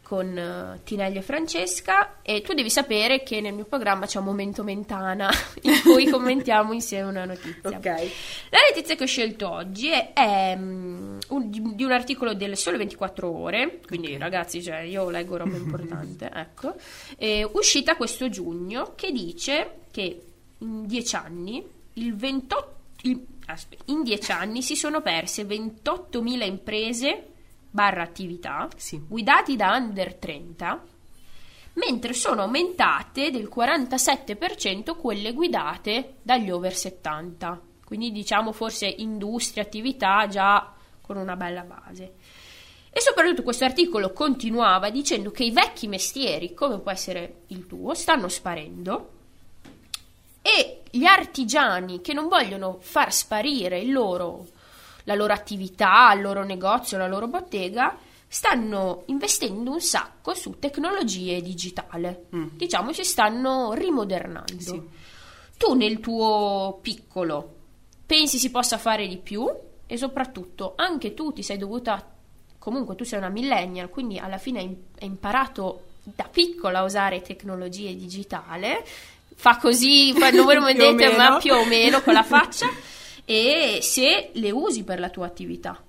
con 0.02 0.36
eh, 0.36 0.80
Tinelli 0.84 1.16
e 1.18 1.22
Francesca. 1.22 2.16
E 2.22 2.42
tu 2.42 2.52
devi 2.52 2.68
sapere 2.70 3.22
che 3.22 3.40
nel 3.40 3.54
mio 3.54 3.64
programma 3.64 4.06
c'è 4.06 4.18
un 4.18 4.24
momento 4.26 4.62
mentana 4.62 5.30
in 5.62 5.80
cui 5.82 6.06
commentiamo 6.08 6.72
insieme 6.72 7.08
una 7.08 7.24
notizia. 7.24 7.70
La 8.50 8.58
notizia 8.70 8.94
che 8.96 9.02
ho 9.04 9.06
scelto 9.06 9.50
oggi 9.50 9.88
è, 9.88 10.12
è, 10.12 10.54
mm, 10.56 11.18
un- 11.28 11.50
di, 11.50 11.74
di 11.74 11.84
un 11.84 11.92
articolo 11.92 12.34
del 12.34 12.56
Sole 12.56 12.76
24 12.76 13.30
Ore, 13.30 13.80
quindi 13.86 14.16
ragazzi, 14.18 14.62
cioè, 14.62 14.80
io 14.80 15.08
leggo 15.10 15.36
roba 15.38 15.56
importante, 15.56 16.30
ecco, 16.34 16.74
è 17.16 17.42
uscita 17.52 17.96
questo 17.96 18.28
giugno 18.28 18.92
che 18.94 19.10
dice 19.10 19.78
che 19.90 20.22
in 20.58 20.86
dieci 20.86 21.16
anni 21.16 21.64
il 21.94 22.14
28 22.14 22.72
il- 23.02 23.20
aspetta, 23.22 23.33
in 23.86 24.02
dieci 24.02 24.32
anni 24.32 24.62
si 24.62 24.74
sono 24.74 25.02
perse 25.02 25.44
28.000 25.44 26.44
imprese 26.44 27.28
barra 27.70 28.02
attività 28.02 28.68
Sì. 28.76 28.98
guidati 29.06 29.56
da 29.56 29.76
under 29.76 30.14
30 30.14 30.84
mentre 31.74 32.12
sono 32.12 32.42
aumentate 32.42 33.30
del 33.30 33.50
47% 33.54 34.96
quelle 34.96 35.32
guidate 35.32 36.14
dagli 36.22 36.50
over 36.50 36.74
70 36.74 37.60
quindi 37.84 38.12
diciamo 38.12 38.52
forse 38.52 38.86
industria, 38.86 39.62
attività 39.62 40.26
già 40.28 40.72
con 41.00 41.16
una 41.16 41.36
bella 41.36 41.62
base 41.62 42.14
e 42.90 43.00
soprattutto 43.00 43.42
questo 43.42 43.64
articolo 43.64 44.12
continuava 44.12 44.88
dicendo 44.88 45.32
che 45.32 45.44
i 45.44 45.50
vecchi 45.50 45.88
mestieri 45.88 46.54
come 46.54 46.78
può 46.78 46.92
essere 46.92 47.42
il 47.48 47.66
tuo 47.66 47.92
stanno 47.94 48.28
sparendo 48.28 49.10
e 50.40 50.83
gli 50.96 51.04
artigiani 51.04 52.00
che 52.00 52.12
non 52.12 52.28
vogliono 52.28 52.78
far 52.80 53.12
sparire 53.12 53.80
il 53.80 53.92
loro- 53.92 54.46
la 55.04 55.14
loro 55.14 55.32
attività, 55.32 56.12
il 56.14 56.22
loro 56.22 56.44
negozio, 56.44 56.98
la 56.98 57.08
loro 57.08 57.26
bottega, 57.26 57.96
stanno 58.26 59.02
investendo 59.06 59.70
un 59.70 59.80
sacco 59.80 60.34
su 60.34 60.58
tecnologie 60.58 61.40
digitale. 61.40 62.26
Mm. 62.34 62.48
Diciamo 62.54 62.92
si 62.92 63.04
stanno 63.04 63.72
rimodernando. 63.72 64.60
Sì. 64.60 64.82
Tu 65.56 65.74
nel 65.74 66.00
tuo 66.00 66.78
piccolo 66.80 67.54
pensi 68.06 68.38
si 68.38 68.50
possa 68.50 68.78
fare 68.78 69.06
di 69.06 69.18
più 69.18 69.48
e 69.86 69.96
soprattutto 69.96 70.74
anche 70.76 71.14
tu 71.14 71.32
ti 71.32 71.42
sei 71.42 71.58
dovuta 71.58 72.12
comunque 72.58 72.94
tu 72.94 73.04
sei 73.04 73.18
una 73.18 73.28
millennial, 73.28 73.90
quindi 73.90 74.18
alla 74.18 74.38
fine 74.38 74.60
hai 74.60 74.76
hai 75.00 75.06
imparato 75.06 75.82
da 76.02 76.28
piccola 76.30 76.80
a 76.80 76.84
usare 76.84 77.22
tecnologie 77.22 77.94
digitale. 77.94 78.84
Fa 79.36 79.56
così, 79.58 80.12
fa- 80.12 80.30
non 80.30 80.44
voi 80.44 80.54
non 80.56 80.64
Più 80.72 80.82
o 80.84 80.92
vedete, 80.94 81.16
ma 81.16 81.24
meno. 81.28 81.38
più 81.38 81.52
o 81.54 81.64
meno 81.66 82.02
con 82.02 82.12
la 82.14 82.22
faccia. 82.24 82.68
E 83.24 83.78
se 83.82 84.30
le 84.34 84.50
usi 84.50 84.84
per 84.84 84.98
la 85.00 85.10
tua 85.10 85.26
attività. 85.26 85.82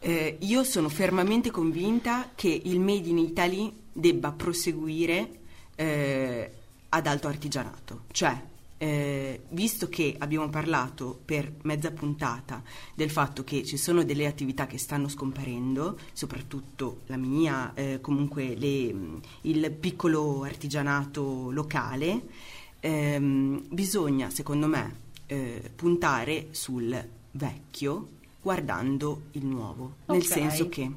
Eh, 0.00 0.36
io 0.40 0.62
sono 0.64 0.88
fermamente 0.88 1.50
convinta 1.50 2.30
che 2.34 2.60
il 2.64 2.78
Made 2.78 3.08
in 3.08 3.18
Italy 3.18 3.72
debba 3.92 4.30
proseguire 4.32 5.28
eh, 5.74 6.50
ad 6.90 7.06
alto 7.06 7.26
artigianato, 7.26 8.02
cioè 8.12 8.40
eh, 8.80 9.40
visto 9.48 9.88
che 9.88 10.14
abbiamo 10.18 10.48
parlato 10.50 11.18
per 11.24 11.52
mezza 11.62 11.90
puntata 11.90 12.62
del 12.94 13.10
fatto 13.10 13.42
che 13.42 13.64
ci 13.64 13.76
sono 13.76 14.04
delle 14.04 14.26
attività 14.26 14.66
che 14.68 14.78
stanno 14.78 15.08
scomparendo, 15.08 15.98
soprattutto 16.12 17.00
la 17.06 17.16
mia, 17.16 17.72
eh, 17.74 17.98
comunque 18.00 18.54
le- 18.56 18.94
il 19.42 19.70
piccolo 19.72 20.44
artigianato 20.44 21.50
locale, 21.50 22.22
ehm, 22.80 23.64
bisogna 23.70 24.30
secondo 24.30 24.66
me 24.66 25.06
eh, 25.26 25.70
puntare 25.74 26.48
sul 26.52 27.06
vecchio 27.32 28.08
guardando 28.40 29.22
il 29.32 29.44
nuovo, 29.44 29.96
nel 30.06 30.20
Ok. 30.20 30.26
senso 30.26 30.68
che 30.68 30.90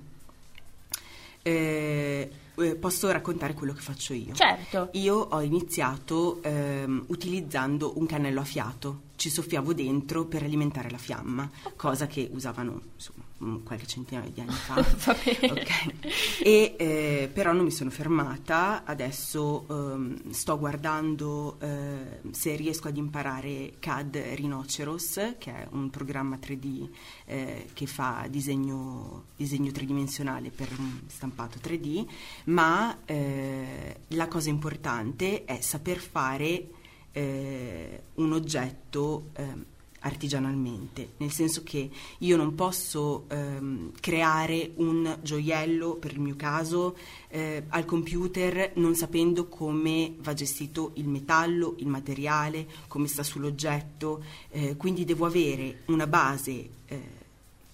eh, 1.43 2.31
eh, 2.55 2.75
posso 2.75 3.09
raccontare 3.11 3.53
quello 3.53 3.73
che 3.73 3.81
faccio 3.81 4.13
io. 4.13 4.33
Certo. 4.35 4.89
Io 4.93 5.15
ho 5.15 5.41
iniziato 5.41 6.41
ehm, 6.43 7.05
utilizzando 7.07 7.97
un 7.97 8.05
cannello 8.05 8.41
a 8.41 8.45
fiato, 8.45 9.01
ci 9.15 9.29
soffiavo 9.29 9.73
dentro 9.73 10.25
per 10.25 10.43
alimentare 10.43 10.89
la 10.89 10.97
fiamma, 10.97 11.49
cosa 11.75 12.07
che 12.07 12.29
usavano 12.31 12.81
insomma, 12.95 13.23
mm, 13.43 13.63
qualche 13.63 13.87
centinaio 13.87 14.29
di 14.29 14.39
anni 14.41 14.51
fa. 14.53 14.75
Va 14.75 15.15
bene. 15.23 15.51
Ok. 15.61 15.69
E, 16.43 16.73
eh, 16.75 17.29
però 17.31 17.53
non 17.53 17.63
mi 17.63 17.69
sono 17.69 17.91
fermata, 17.91 18.83
adesso 18.83 19.63
ehm, 19.69 20.31
sto 20.31 20.57
guardando 20.57 21.57
eh, 21.59 22.19
se 22.31 22.55
riesco 22.55 22.87
ad 22.87 22.97
imparare 22.97 23.73
CAD 23.77 24.15
Rhinoceros, 24.33 25.35
che 25.37 25.51
è 25.51 25.67
un 25.69 25.91
programma 25.91 26.39
3D 26.41 26.89
eh, 27.25 27.67
che 27.73 27.85
fa 27.85 28.25
disegno, 28.27 29.25
disegno 29.35 29.71
tridimensionale 29.71 30.49
per 30.49 30.69
un 30.79 31.01
stampato 31.05 31.59
3D, 31.59 32.07
ma 32.45 32.97
eh, 33.05 33.97
la 34.07 34.27
cosa 34.27 34.49
importante 34.49 35.45
è 35.45 35.61
saper 35.61 35.99
fare 35.99 36.69
eh, 37.11 38.01
un 38.15 38.33
oggetto 38.33 39.29
ehm, 39.33 39.65
artigianalmente, 40.01 41.13
nel 41.17 41.31
senso 41.31 41.61
che 41.63 41.89
io 42.19 42.37
non 42.37 42.55
posso 42.55 43.25
ehm, 43.27 43.91
creare 43.99 44.71
un 44.75 45.17
gioiello, 45.21 45.95
per 45.95 46.13
il 46.13 46.19
mio 46.19 46.35
caso, 46.35 46.95
eh, 47.29 47.63
al 47.69 47.85
computer 47.85 48.71
non 48.75 48.95
sapendo 48.95 49.47
come 49.47 50.15
va 50.19 50.33
gestito 50.33 50.91
il 50.95 51.07
metallo, 51.07 51.75
il 51.77 51.87
materiale, 51.87 52.67
come 52.87 53.07
sta 53.07 53.23
sull'oggetto, 53.23 54.23
eh, 54.49 54.75
quindi 54.75 55.05
devo 55.05 55.25
avere 55.25 55.81
una 55.85 56.07
base 56.07 56.69
eh, 56.87 57.01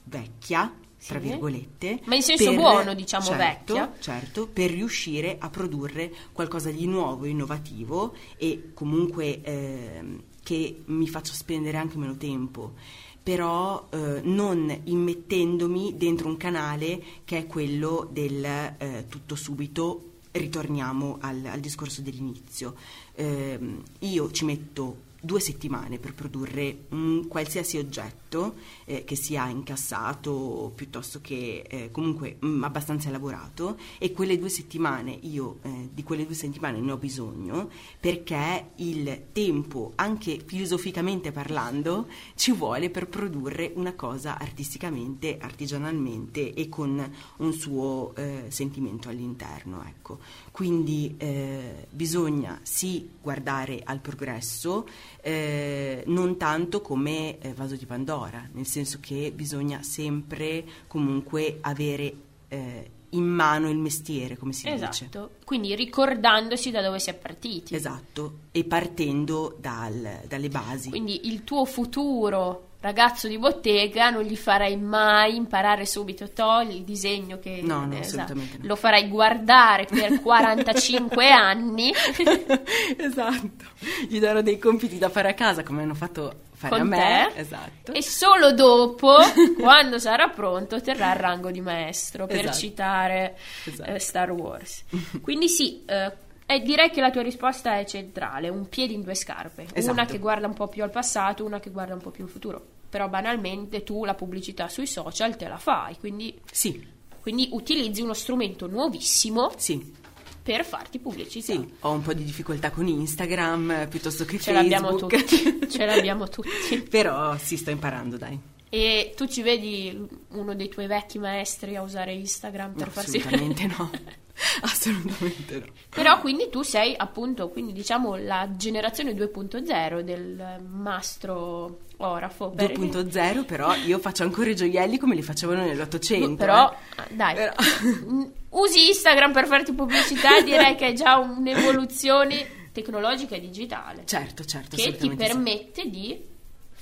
vecchia, 0.04 0.74
tra 1.06 1.20
virgolette. 1.20 2.02
Ma 2.06 2.16
in 2.16 2.22
senso 2.22 2.54
buono, 2.54 2.94
diciamo, 2.94 3.24
certo, 3.24 3.74
vecchia. 3.74 3.96
Certo, 4.00 4.48
per 4.48 4.72
riuscire 4.72 5.38
a 5.40 5.50
produrre 5.50 6.12
qualcosa 6.34 6.72
di 6.72 6.86
nuovo, 6.86 7.26
innovativo 7.26 8.14
e 8.36 8.72
comunque 8.74 9.42
ehm, 9.42 10.22
che 10.48 10.84
mi 10.86 11.10
faccia 11.10 11.34
spendere 11.34 11.76
anche 11.76 11.98
meno 11.98 12.16
tempo, 12.16 12.76
però 13.22 13.90
eh, 13.90 14.22
non 14.24 14.74
immettendomi 14.82 15.98
dentro 15.98 16.30
un 16.30 16.38
canale 16.38 17.04
che 17.26 17.40
è 17.40 17.48
quello 17.48 18.08
del 18.10 18.46
eh, 18.46 19.06
tutto 19.10 19.36
subito. 19.36 20.12
Ritorniamo 20.32 21.18
al, 21.20 21.44
al 21.48 21.60
discorso 21.60 22.02
dell'inizio. 22.02 22.76
Ehm, 23.16 23.84
io 24.00 24.32
ci 24.32 24.46
metto 24.46 25.07
due 25.28 25.42
settimane 25.42 26.00
per 26.00 26.14
produrre 26.14 26.86
un 26.92 27.28
qualsiasi 27.28 27.78
oggetto 27.78 28.56
eh, 28.86 29.04
che 29.04 29.18
sia 29.18 29.48
incassato 29.50 30.72
piuttosto 30.74 31.20
che 31.22 31.66
eh, 31.68 31.92
comunque 31.92 32.38
mm, 32.44 32.64
abbastanza 32.64 33.10
elaborato. 33.10 33.78
E 33.98 34.14
quelle 34.14 34.40
due 34.40 34.50
settimane 34.50 35.12
io 35.12 35.60
eh, 35.64 35.90
di 35.94 36.02
quelle 36.04 36.26
due 36.26 36.34
settimane 36.34 36.80
ne 36.80 36.92
ho 36.94 36.98
bisogno 36.98 37.70
perché 38.00 38.72
il 38.78 39.26
tempo 39.34 39.92
anche 39.96 40.42
filosoficamente 40.46 41.34
parlando 41.34 42.08
ci 42.36 42.54
vuole 42.54 42.90
per 42.90 43.08
produrre 43.08 43.74
una 43.76 43.94
cosa 43.94 44.40
artisticamente 44.40 45.38
artigianalmente 45.40 46.54
e 46.54 46.70
con 46.70 47.12
un 47.38 47.54
suo 47.54 48.16
eh, 48.16 48.46
sentimento 48.48 49.10
all'interno 49.10 49.84
ecco. 49.86 50.20
Quindi 50.52 51.16
eh, 51.18 51.88
bisogna 51.90 52.60
sì 52.64 53.10
guardare 53.22 53.82
al 53.84 54.00
progresso 54.00 54.88
eh, 55.28 56.04
non 56.06 56.38
tanto 56.38 56.80
come 56.80 57.38
eh, 57.40 57.52
vaso 57.52 57.76
di 57.76 57.86
Pandora, 57.86 58.48
nel 58.54 58.66
senso 58.66 59.00
che 59.02 59.34
bisogna 59.36 59.84
sempre 59.84 60.64
comunque 60.88 61.58
avere 61.60 62.14
eh, 62.48 62.92
in 63.10 63.26
mano 63.26 63.70
il 63.70 63.78
mestiere, 63.78 64.38
come 64.38 64.54
si 64.54 64.72
dice. 64.72 64.86
Esatto. 64.86 65.32
Quindi 65.44 65.76
ricordandosi 65.76 66.72
da 66.72 66.82
dove 66.82 67.00
si 67.00 67.10
è 67.10 67.14
partiti. 67.14 67.76
Esatto, 67.76 68.40
e 68.52 68.64
partendo 68.64 69.58
dal- 69.60 70.22
dalle 70.30 70.48
basi. 70.48 70.92
Quindi 70.92 71.28
il 71.28 71.44
tuo 71.44 71.66
futuro 71.66 72.67
ragazzo 72.80 73.28
di 73.28 73.38
bottega 73.40 74.10
non 74.12 74.22
gli 74.22 74.36
farai 74.36 74.78
mai 74.78 75.36
imparare 75.36 75.86
subito 75.86 76.30
to 76.32 76.62
il 76.70 76.84
disegno 76.84 77.40
che 77.40 77.60
No, 77.64 77.86
no, 77.86 77.94
esatto. 77.98 78.02
assolutamente 78.34 78.58
no. 78.60 78.68
lo 78.68 78.76
farai 78.76 79.08
guardare 79.10 79.86
per 79.86 80.22
45 80.22 81.30
anni 81.32 81.92
esatto, 82.98 83.66
gli 84.08 84.20
darò 84.20 84.42
dei 84.42 84.58
compiti 84.58 84.98
da 84.98 85.10
fare 85.10 85.30
a 85.30 85.34
casa 85.34 85.64
come 85.64 85.84
hanno 85.84 85.96
fatto 85.96 86.42
fare 86.54 86.76
a 86.76 86.78
con 86.80 86.88
me. 86.88 87.32
te 87.34 87.40
Esatto. 87.40 87.92
e 87.94 88.02
solo 88.02 88.52
dopo 88.54 89.16
quando 89.60 90.00
sarà 90.00 90.28
pronto 90.30 90.82
terrà 90.82 91.12
il 91.14 91.20
rango 91.20 91.52
di 91.52 91.62
maestro 91.62 92.26
per 92.26 92.40
Esatto. 92.40 92.58
citare 92.58 93.38
Esatto. 93.66 93.92
eh, 93.92 94.00
Star 94.00 94.32
Wars 94.32 94.84
quindi 95.22 95.50
sì 95.50 95.84
eh, 95.86 96.12
eh, 96.48 96.62
direi 96.62 96.90
che 96.90 97.02
la 97.02 97.12
tua 97.12 97.22
risposta 97.22 97.78
è 97.78 97.86
centrale 97.86 98.50
un 98.50 98.68
piede 98.70 98.94
in 98.94 99.02
due 99.04 99.14
scarpe 99.16 99.64
una 99.64 99.72
Esatto. 99.76 100.06
che 100.06 100.18
guarda 100.18 100.48
un 100.48 100.54
po' 100.54 100.68
più 100.68 100.82
al 100.84 100.90
passato 100.90 101.46
una 101.46 101.60
che 101.60 101.70
guarda 101.70 101.94
un 101.94 102.00
po' 102.02 102.10
più 102.12 102.24
al 102.24 102.30
futuro 102.30 102.66
però 102.90 103.08
banalmente 103.10 103.84
tu 103.84 104.06
la 104.06 104.14
pubblicità 104.16 104.68
sui 104.70 104.88
social 104.88 105.36
te 105.36 105.48
la 105.48 105.58
fai 105.58 105.98
quindi, 106.00 106.40
Sì, 106.52 106.86
quindi 107.22 107.50
utilizzi 107.52 108.02
uno 108.02 108.14
strumento 108.14 108.66
nuovissimo 108.68 109.52
sì, 109.58 109.94
per 110.42 110.64
farti 110.64 110.98
pubblicità. 111.00 111.52
Sì, 111.52 111.74
ho 111.82 111.92
un 111.92 112.02
po' 112.02 112.14
di 112.14 112.24
difficoltà 112.24 112.72
con 112.72 112.88
Instagram 112.88 113.72
eh, 113.72 113.88
piuttosto 113.90 114.24
che 114.24 114.40
Ce 114.40 114.54
l'abbiamo 114.54 114.98
Facebook. 114.98 115.26
tutti, 115.26 115.68
ce 115.70 115.86
l'abbiamo 115.86 116.30
tutti. 116.30 116.80
Però 116.90 117.36
sì, 117.38 117.58
sto 117.58 117.70
imparando, 117.70 118.16
dai. 118.16 118.40
E 118.70 119.12
tu 119.18 119.28
ci 119.28 119.42
vedi 119.42 120.08
uno 120.30 120.56
dei 120.56 120.70
tuoi 120.70 120.88
vecchi 120.88 121.20
maestri 121.20 121.76
a 121.76 121.82
usare 121.82 122.14
Instagram 122.14 122.76
per 122.76 122.88
No, 122.88 122.92
farsi... 122.94 123.18
assolutamente 123.18 123.66
no. 123.68 123.90
Assolutamente 124.62 125.60
no. 125.60 125.66
Però 125.90 126.20
quindi 126.20 126.50
tu 126.50 126.62
sei 126.62 126.94
appunto, 126.96 127.50
quindi 127.50 127.74
diciamo 127.74 128.16
la 128.16 128.48
generazione 128.56 129.14
2.0 129.14 130.02
del 130.02 130.62
mastro 130.68 131.80
orafo. 131.98 132.52
per- 132.52 132.72
2.0 132.72 133.46
però 133.46 133.74
io 133.76 133.98
faccio 134.00 134.24
ancora 134.24 134.50
i 134.50 134.56
gioielli 134.56 134.98
come 134.98 135.16
li 135.16 135.24
facevano 135.24 135.64
nell'Ottocento. 135.64 136.36
Però, 136.36 136.72
eh. 136.72 137.02
ah, 137.02 137.08
dai, 137.10 137.36
Però- 137.36 137.54
usi 138.50 138.88
Instagram 138.90 139.32
per 139.34 139.48
farti 139.48 139.74
pubblicità, 139.74 140.42
direi 140.46 140.76
che 140.76 140.88
è 140.88 140.94
già 140.94 141.18
un'evoluzione 141.18 142.56
tecnologica 142.72 143.36
e 143.36 143.40
digitale 143.40 144.04
Certo, 144.06 144.46
certo, 144.46 144.76
che 144.76 144.84
ti 144.84 144.90
assolutamente 144.90 145.26
sì. 145.26 145.32
permette 145.32 145.90
di 145.90 146.22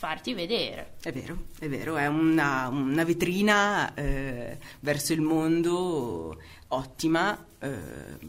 farti 0.05 0.35
vedere. 0.35 0.93
È 1.01 1.11
vero, 1.11 1.45
è 1.57 1.67
vero, 1.67 1.97
è 1.97 2.05
una, 2.05 2.67
una 2.67 3.03
vetrina 3.03 3.91
eh, 3.95 4.59
verso 4.81 5.13
il 5.13 5.21
mondo 5.21 6.39
ottima, 6.67 7.43
eh, 7.57 7.75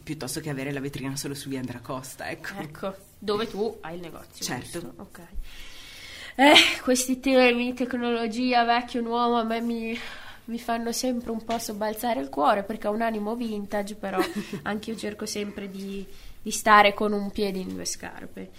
piuttosto 0.02 0.40
che 0.40 0.48
avere 0.48 0.72
la 0.72 0.80
vetrina 0.80 1.14
solo 1.16 1.34
su 1.34 1.50
via 1.50 1.58
Andrea 1.58 1.80
Costa, 1.80 2.30
ecco. 2.30 2.54
Ecco, 2.58 2.96
dove 3.18 3.46
tu 3.46 3.76
hai 3.82 3.96
il 3.96 4.00
negozio. 4.00 4.42
Certo. 4.42 4.80
giusto? 4.80 4.94
Ok. 4.96 5.20
Eh, 6.36 6.54
questi 6.80 7.20
temi, 7.20 7.74
tecnologia, 7.74 8.64
vecchio, 8.64 9.02
nuovo, 9.02 9.34
a 9.34 9.44
me 9.44 9.60
mi, 9.60 9.98
mi 10.44 10.58
fanno 10.58 10.92
sempre 10.92 11.30
un 11.30 11.44
po' 11.44 11.58
sobbalzare 11.58 12.20
il 12.20 12.30
cuore 12.30 12.62
perché 12.62 12.88
ho 12.88 12.92
un 12.92 13.02
animo 13.02 13.34
vintage, 13.34 13.96
però 13.96 14.18
anche 14.62 14.92
io 14.92 14.96
cerco 14.96 15.26
sempre 15.26 15.68
di, 15.68 16.06
di 16.40 16.50
stare 16.50 16.94
con 16.94 17.12
un 17.12 17.30
piede 17.30 17.58
in 17.58 17.68
due 17.68 17.84
scarpe. 17.84 18.50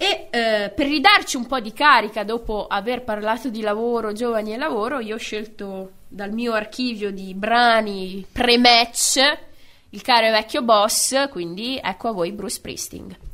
E 0.00 0.28
eh, 0.30 0.72
per 0.74 0.86
ridarci 0.86 1.36
un 1.36 1.46
po' 1.46 1.58
di 1.58 1.72
carica 1.72 2.22
dopo 2.22 2.68
aver 2.68 3.02
parlato 3.02 3.50
di 3.50 3.60
lavoro, 3.60 4.12
giovani 4.12 4.54
e 4.54 4.56
lavoro, 4.56 5.00
io 5.00 5.16
ho 5.16 5.18
scelto 5.18 5.90
dal 6.06 6.32
mio 6.32 6.52
archivio 6.52 7.10
di 7.10 7.34
brani 7.34 8.24
pre-match 8.30 9.46
il 9.90 10.02
caro 10.02 10.26
e 10.26 10.30
vecchio 10.30 10.62
boss, 10.62 11.28
quindi 11.30 11.80
ecco 11.82 12.08
a 12.08 12.12
voi 12.12 12.32
Bruce 12.32 12.56
Springsteen. 12.56 13.27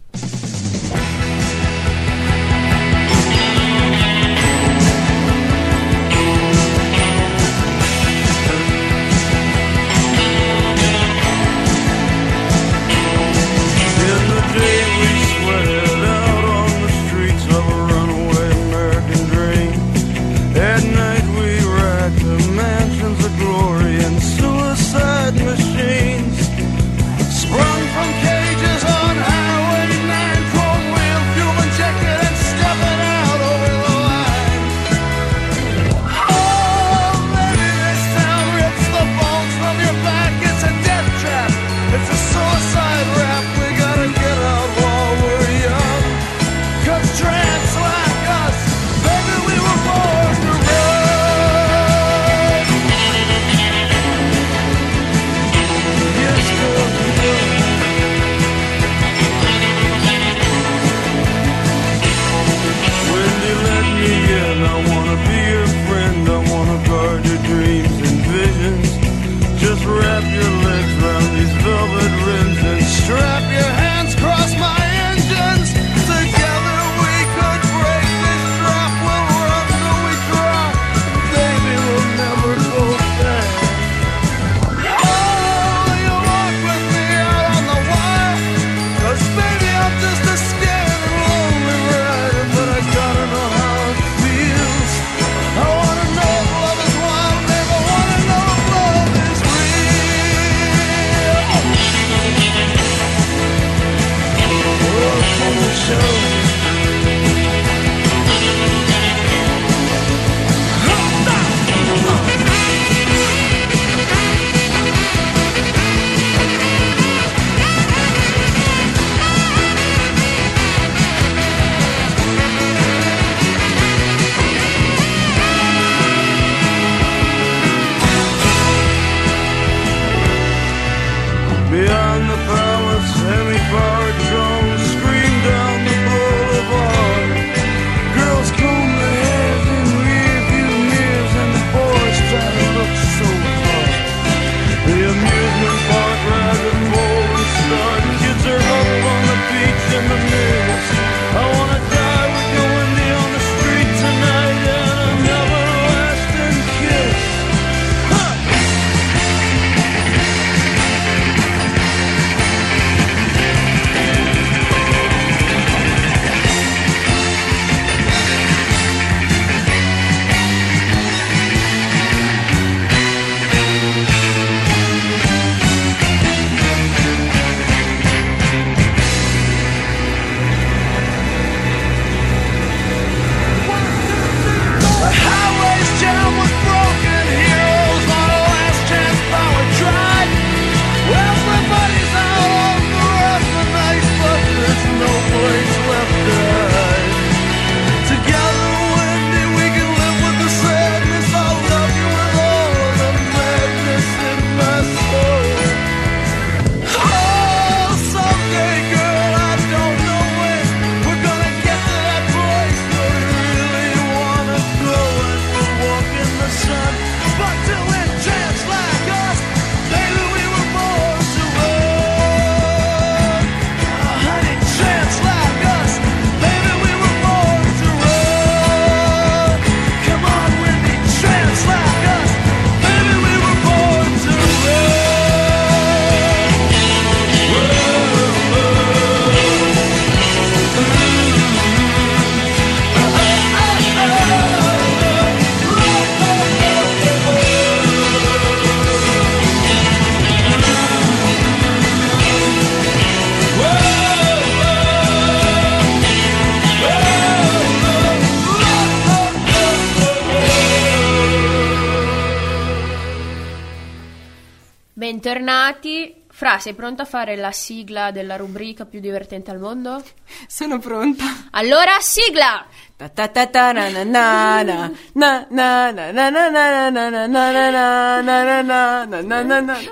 bentornati. 265.25 266.22
Fra, 266.29 266.59
sei 266.59 266.75
pronta 266.75 267.05
a 267.05 267.07
fare 267.07 267.37
la 267.37 267.53
sigla 267.53 268.11
della 268.11 268.37
rubrica 268.37 268.85
più 268.85 269.01
divertente 269.01 269.51
al 269.53 269.59
mondo? 269.59 270.03
Sono 270.49 270.79
pronta. 270.79 271.25
Allora, 271.53 271.93
sigla! 272.01 272.66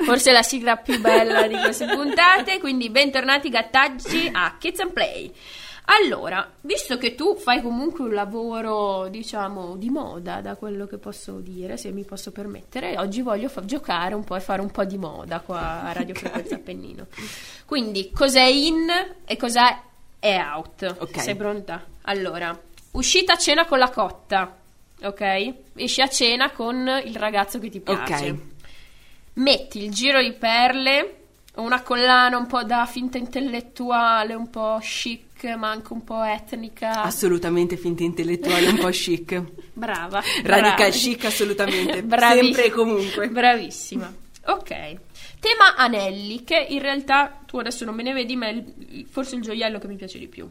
Forse 0.05 0.30
è 0.30 0.33
la 0.35 0.43
sigla 0.43 0.76
più 0.76 1.01
bella 1.01 1.47
di 1.47 1.57
queste 1.57 1.87
puntate, 1.87 2.59
quindi 2.59 2.91
bentornati 2.91 3.49
gattaggi 3.49 4.28
a 4.30 4.57
Kids 4.59 4.80
and 4.80 4.93
Play. 4.93 5.33
Allora, 5.87 6.49
visto 6.61 6.97
che 6.97 7.14
tu 7.14 7.37
fai 7.37 7.61
comunque 7.61 8.05
un 8.05 8.14
lavoro, 8.14 9.09
diciamo, 9.09 9.76
di 9.76 9.91
moda, 9.91 10.41
da 10.41 10.55
quello 10.55 10.87
che 10.87 10.97
posso 10.97 11.41
dire, 11.41 11.76
se 11.76 11.91
mi 11.91 12.05
posso 12.05 12.30
permettere, 12.30 12.97
oggi 12.99 13.20
voglio 13.20 13.49
fa- 13.49 13.64
giocare 13.64 14.14
un 14.14 14.24
po' 14.24 14.37
e 14.37 14.41
fare 14.41 14.61
un 14.62 14.70
po' 14.70 14.85
di 14.85 14.97
moda 14.97 15.41
qua 15.41 15.83
a 15.83 15.93
Radio 15.95 16.14
Frequenza 16.14 16.55
Appennino. 16.55 17.07
Quindi, 17.66 18.11
cos'è 18.11 18.45
in 18.45 18.87
e 19.24 19.37
cos'è 19.37 19.76
è 20.18 20.39
out? 20.39 20.97
Ok. 21.01 21.20
Sei 21.20 21.35
pronta? 21.35 21.85
Allora, 22.03 22.57
uscita 22.93 23.33
a 23.33 23.37
cena 23.37 23.66
con 23.66 23.78
la 23.78 23.91
cotta, 23.91 24.57
ok? 25.03 25.55
Esci 25.74 26.01
a 26.01 26.09
cena 26.09 26.53
con 26.53 26.89
il 27.05 27.16
ragazzo 27.16 27.59
che 27.59 27.68
ti 27.68 27.80
piace. 27.80 28.30
Ok. 28.30 28.37
Metti 29.35 29.83
il 29.83 29.91
giro 29.91 30.22
di 30.22 30.33
perle, 30.33 31.16
una 31.57 31.83
collana 31.83 32.37
un 32.37 32.47
po' 32.47 32.62
da 32.64 32.87
finta 32.87 33.18
intellettuale, 33.18 34.35
un 34.35 34.49
po' 34.49 34.78
chic, 34.80 35.32
ma 35.57 35.70
anche 35.70 35.93
un 35.93 36.05
po' 36.05 36.22
etnica. 36.22 37.03
Assolutamente 37.03 37.76
finta 37.76 38.03
intellettuale, 38.03 38.68
un 38.68 38.78
po' 38.78 38.88
chic. 38.90 39.43
Brava. 39.74 40.22
Radical 40.43 40.74
brava. 40.76 40.90
chic 40.90 41.24
assolutamente. 41.24 42.03
Bravi- 42.05 42.40
Sempre 42.45 42.64
e 42.66 42.70
comunque. 42.70 43.28
Bravissima. 43.28 44.12
Ok. 44.47 44.70
Tema 45.40 45.76
anelli, 45.76 46.45
che 46.45 46.66
in 46.68 46.80
realtà 46.80 47.40
tu 47.47 47.59
adesso 47.59 47.84
non 47.84 47.95
me 47.95 48.03
ne 48.03 48.12
vedi, 48.12 48.36
ma 48.36 48.49
è 48.49 48.62
forse 49.11 49.34
il 49.36 49.43
gioiello 49.43 49.78
che 49.78 49.88
mi 49.88 49.97
piace 49.97 50.18
di 50.18 50.28
più. 50.28 50.49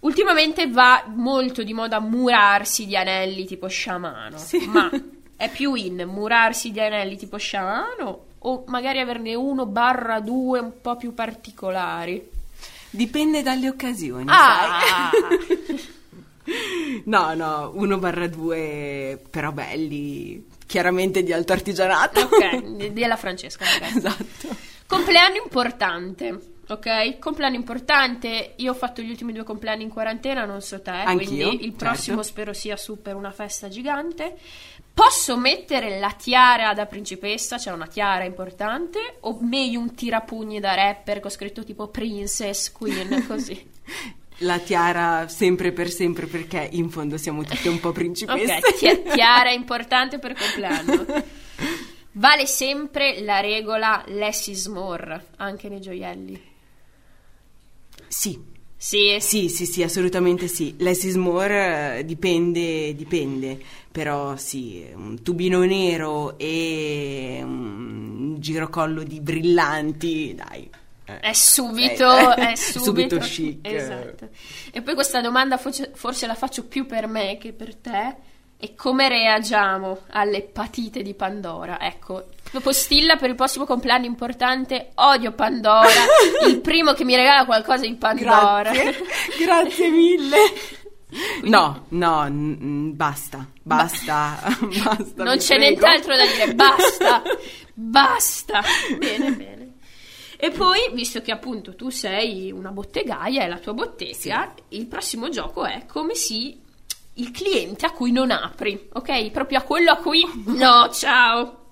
Ultimamente 0.00 0.68
va 0.68 1.04
molto 1.14 1.62
di 1.62 1.72
moda 1.72 2.00
murarsi 2.00 2.86
di 2.86 2.96
anelli 2.96 3.46
tipo 3.46 3.66
sciamano, 3.66 4.36
Sì. 4.38 4.66
ma 4.66 4.90
è 5.36 5.50
più 5.50 5.74
in 5.74 6.04
murarsi 6.06 6.70
di 6.70 6.80
anelli 6.80 7.16
tipo 7.16 7.36
sciamano 7.38 8.24
o 8.38 8.64
magari 8.68 9.00
averne 9.00 9.34
uno 9.34 9.66
barra 9.66 10.20
due 10.20 10.60
un 10.60 10.80
po' 10.80 10.96
più 10.96 11.12
particolari? 11.14 12.30
Dipende 12.90 13.42
dalle 13.42 13.68
occasioni, 13.68 14.24
Ah! 14.28 15.10
No, 17.06 17.34
no, 17.34 17.72
1 17.74 17.98
barra 17.98 18.28
2 18.28 19.20
però 19.30 19.50
belli, 19.50 20.46
chiaramente 20.66 21.22
di 21.24 21.32
alto 21.32 21.52
artigianato. 21.52 22.20
ok, 22.20 22.86
della 22.92 23.16
Francesca 23.16 23.64
magari. 23.64 23.96
Esatto. 23.98 24.56
Compleanno 24.86 25.36
importante, 25.42 26.38
ok? 26.68 27.18
Compleanno 27.18 27.56
importante. 27.56 28.52
Io 28.56 28.70
ho 28.70 28.74
fatto 28.74 29.02
gli 29.02 29.10
ultimi 29.10 29.32
due 29.32 29.42
compleanni 29.42 29.82
in 29.82 29.88
quarantena, 29.88 30.44
non 30.44 30.60
so 30.62 30.80
te, 30.80 30.90
Anch'io, 30.90 31.26
quindi 31.48 31.64
il 31.64 31.70
certo. 31.70 31.84
prossimo 31.84 32.22
spero 32.22 32.52
sia 32.52 32.76
su 32.76 33.02
per 33.02 33.16
una 33.16 33.32
festa 33.32 33.68
gigante. 33.68 34.36
Posso 34.96 35.36
mettere 35.36 35.98
la 35.98 36.12
tiara 36.12 36.72
da 36.72 36.86
principessa, 36.86 37.58
cioè 37.58 37.74
una 37.74 37.86
tiara 37.86 38.24
importante, 38.24 39.18
o 39.20 39.36
meglio 39.42 39.78
un 39.78 39.94
tirapugni 39.94 40.58
da 40.58 40.72
rapper 40.74 41.20
con 41.20 41.30
scritto 41.30 41.62
tipo 41.64 41.88
Princess, 41.88 42.72
Queen, 42.72 43.24
così. 43.28 43.72
La 44.38 44.58
tiara 44.58 45.28
sempre 45.28 45.72
per 45.72 45.90
sempre 45.90 46.24
perché 46.24 46.66
in 46.72 46.88
fondo 46.88 47.18
siamo 47.18 47.42
tutte 47.44 47.68
un 47.68 47.78
po' 47.78 47.92
principesse. 47.92 48.54
Ok, 48.54 48.76
ti- 48.78 49.02
tiara 49.12 49.50
importante 49.50 50.18
per 50.18 50.32
compleanno. 50.34 51.04
Vale 52.12 52.46
sempre 52.46 53.20
la 53.20 53.40
regola 53.40 54.02
less 54.06 54.46
is 54.46 54.66
more, 54.66 55.26
anche 55.36 55.68
nei 55.68 55.82
gioielli. 55.82 56.42
Sì, 58.08 58.42
Sì, 58.78 59.16
sì, 59.20 59.48
sì, 59.48 59.64
sì, 59.66 59.82
assolutamente 59.82 60.48
sì. 60.48 60.74
Less 60.78 61.02
is 61.04 61.14
more 61.16 61.98
eh, 61.98 62.04
dipende, 62.04 62.94
dipende, 62.94 63.58
però 63.90 64.36
sì, 64.36 64.86
un 64.94 65.22
tubino 65.22 65.60
nero 65.64 66.38
e 66.38 67.40
un 67.42 68.36
girocollo 68.38 69.02
di 69.02 69.20
brillanti, 69.20 70.34
dai. 70.34 70.70
eh. 71.06 71.20
È 71.20 71.32
subito, 71.32 72.36
Eh, 72.36 72.52
è 72.52 72.54
subito, 72.56 72.84
subito 72.84 73.18
chic. 73.18 73.66
Esatto. 73.66 74.28
E 74.70 74.82
poi 74.82 74.94
questa 74.94 75.20
domanda 75.20 75.56
forse, 75.56 75.92
forse 75.94 76.26
la 76.26 76.34
faccio 76.34 76.64
più 76.66 76.86
per 76.86 77.06
me 77.06 77.38
che 77.38 77.52
per 77.52 77.74
te. 77.76 78.16
E 78.58 78.74
come 78.74 79.08
reagiamo 79.08 80.04
all'epatite 80.10 81.02
di 81.02 81.12
Pandora? 81.12 81.78
Ecco, 81.78 82.28
postilla 82.62 83.16
per 83.16 83.28
il 83.28 83.34
prossimo 83.34 83.66
compleanno 83.66 84.06
importante, 84.06 84.92
odio 84.94 85.32
Pandora, 85.32 85.90
il 86.48 86.60
primo 86.60 86.94
che 86.94 87.04
mi 87.04 87.14
regala 87.14 87.44
qualcosa 87.44 87.86
di 87.86 87.94
Pandora. 87.96 88.70
Grazie, 88.70 89.04
grazie 89.44 89.90
mille. 89.90 90.36
No, 91.42 91.84
no, 91.90 92.24
n- 92.28 92.96
basta, 92.96 93.46
basta, 93.62 94.38
basta. 94.82 95.22
non 95.22 95.36
c'è 95.36 95.56
prego. 95.56 95.62
nient'altro 95.62 96.16
da 96.16 96.24
dire, 96.24 96.54
basta, 96.54 97.22
basta. 97.74 98.62
Bene, 98.98 99.32
bene. 99.32 99.74
E 100.38 100.50
poi, 100.50 100.90
visto 100.92 101.20
che 101.20 101.30
appunto 101.30 101.74
tu 101.74 101.90
sei 101.90 102.50
una 102.52 102.70
bottegaia, 102.70 103.42
è 103.42 103.48
la 103.48 103.58
tua 103.58 103.74
bottega, 103.74 104.54
il 104.70 104.86
prossimo 104.86 105.28
gioco 105.28 105.64
è 105.64 105.84
come 105.86 106.14
si 106.14 106.64
il 107.16 107.30
cliente 107.30 107.86
a 107.86 107.90
cui 107.90 108.12
non 108.12 108.30
apri, 108.30 108.88
ok? 108.92 109.30
Proprio 109.30 109.58
a 109.58 109.62
quello 109.62 109.90
a 109.90 109.96
cui 109.96 110.22
no, 110.46 110.88
ciao. 110.92 111.66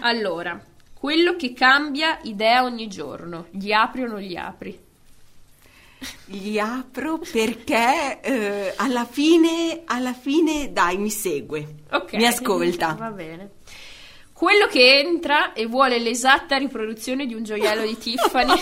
Allora, 0.00 0.58
quello 0.94 1.34
che 1.36 1.52
cambia 1.52 2.18
idea 2.22 2.62
ogni 2.62 2.88
giorno, 2.88 3.46
gli 3.50 3.72
apri 3.72 4.04
o 4.04 4.06
non 4.08 4.20
gli 4.20 4.36
apri? 4.36 4.78
Li 6.26 6.58
apro 6.58 7.18
perché 7.18 8.20
eh, 8.20 8.74
alla 8.76 9.04
fine, 9.04 9.82
alla 9.84 10.12
fine, 10.12 10.72
dai, 10.72 10.96
mi 10.98 11.10
segue, 11.10 11.74
Ok. 11.92 12.14
mi 12.14 12.26
ascolta. 12.26 12.94
Va 12.98 13.10
bene. 13.10 13.50
Quello 14.32 14.66
che 14.66 14.98
entra 14.98 15.52
e 15.52 15.66
vuole 15.66 16.00
l'esatta 16.00 16.56
riproduzione 16.56 17.26
di 17.26 17.34
un 17.34 17.44
gioiello 17.44 17.86
di 17.86 17.96
Tiffany. 17.98 18.48
Ma 18.48 18.56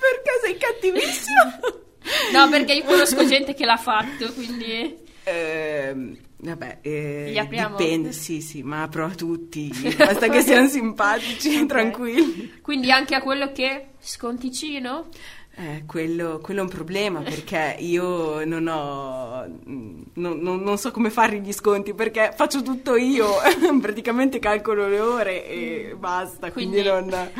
perché 0.00 0.40
sei 0.44 0.56
cattivissima? 0.56 1.60
No, 2.32 2.48
perché 2.48 2.72
io 2.74 2.84
conosco 2.84 3.24
gente 3.26 3.54
che 3.54 3.64
l'ha 3.64 3.76
fatto, 3.76 4.32
quindi... 4.32 4.96
Ehm, 5.24 6.16
vabbè, 6.38 6.78
eh, 6.82 7.46
dipende, 7.48 8.12
sì, 8.12 8.40
sì, 8.40 8.62
ma 8.62 8.82
apro 8.82 9.04
a 9.06 9.10
tutti, 9.10 9.70
basta 9.96 10.28
che 10.28 10.40
siano 10.40 10.66
simpatici, 10.68 11.60
Ok. 11.60 11.66
tranquilli. 11.66 12.54
Quindi 12.60 12.90
anche 12.90 13.14
a 13.14 13.22
quello 13.22 13.52
che... 13.52 13.86
Sconticino? 14.00 15.06
Eh, 15.54 15.84
quello, 15.86 16.40
quello 16.42 16.60
è 16.60 16.62
un 16.62 16.68
problema 16.70 17.20
perché 17.20 17.76
io 17.80 18.42
non 18.46 18.66
ho. 18.66 19.44
mm, 19.68 20.00
non, 20.14 20.38
non- 20.38 20.62
non 20.62 20.78
so 20.78 20.90
come 20.90 21.10
fare 21.10 21.40
gli 21.40 21.52
sconti 21.52 21.92
perché 21.92 22.32
faccio 22.34 22.62
tutto 22.62 22.96
io, 22.96 23.28
praticamente 23.82 24.38
calcolo 24.38 24.88
le 24.88 24.98
ore 24.98 25.46
e 25.46 25.94
basta. 25.98 26.50
Quindi, 26.50 26.80
Quindi- 26.82 27.10
non. 27.10 27.30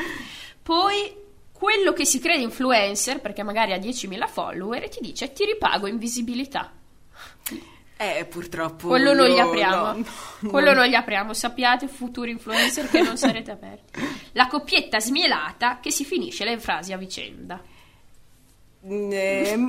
Poi 0.63 1.11
quello 1.63 1.93
che 1.93 2.05
si 2.05 2.19
crede 2.19 2.43
influencer, 2.43 3.21
perché 3.21 3.45
magari 3.45 3.73
ha 3.73 3.77
10.000 3.79 4.27
follower, 4.27 4.83
e 4.83 4.89
ti 4.89 4.99
dice 5.01 5.33
ti 5.33 5.45
ripago 5.45 5.87
in 5.87 5.97
visibilità. 5.97 6.73
Eh, 7.97 8.25
purtroppo. 8.25 8.89
Quello 8.89 9.13
non 9.13 9.29
io- 9.29 9.35
li 9.35 9.39
apriamo. 9.39 9.77
no, 9.93 10.05
no, 10.41 10.51
Quello 10.51 10.73
no. 10.73 10.81
non 10.81 10.89
li 10.89 10.97
apriamo. 10.97 11.33
Sappiate, 11.33 11.87
futuri 11.87 12.33
influencer, 12.33 12.91
che 12.91 13.01
non 13.03 13.17
sarete 13.17 13.53
aperti. 13.53 14.01
La 14.35 14.49
coppietta 14.49 14.99
smielata 14.99 15.79
che 15.81 15.93
si 15.93 16.05
finisce 16.05 16.43
le 16.45 16.59
frasi 16.59 16.93
a 16.93 16.97
vicenda. 16.97 17.63
Eh, 18.85 19.55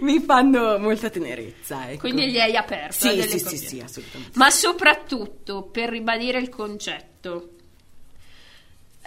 mi 0.00 0.18
fanno 0.18 0.78
molta 0.80 1.10
tenerezza. 1.10 1.90
Ecco. 1.90 2.00
Quindi 2.00 2.28
gli 2.28 2.40
hai 2.40 2.56
aperto. 2.56 3.06
a 3.06 3.10
Sì, 3.12 3.22
sì, 3.22 3.38
sì, 3.38 3.56
sì, 3.56 3.80
assolutamente. 3.80 4.36
Ma 4.36 4.50
soprattutto 4.50 5.62
per 5.62 5.90
ribadire 5.90 6.40
il 6.40 6.48
concetto. 6.48 7.50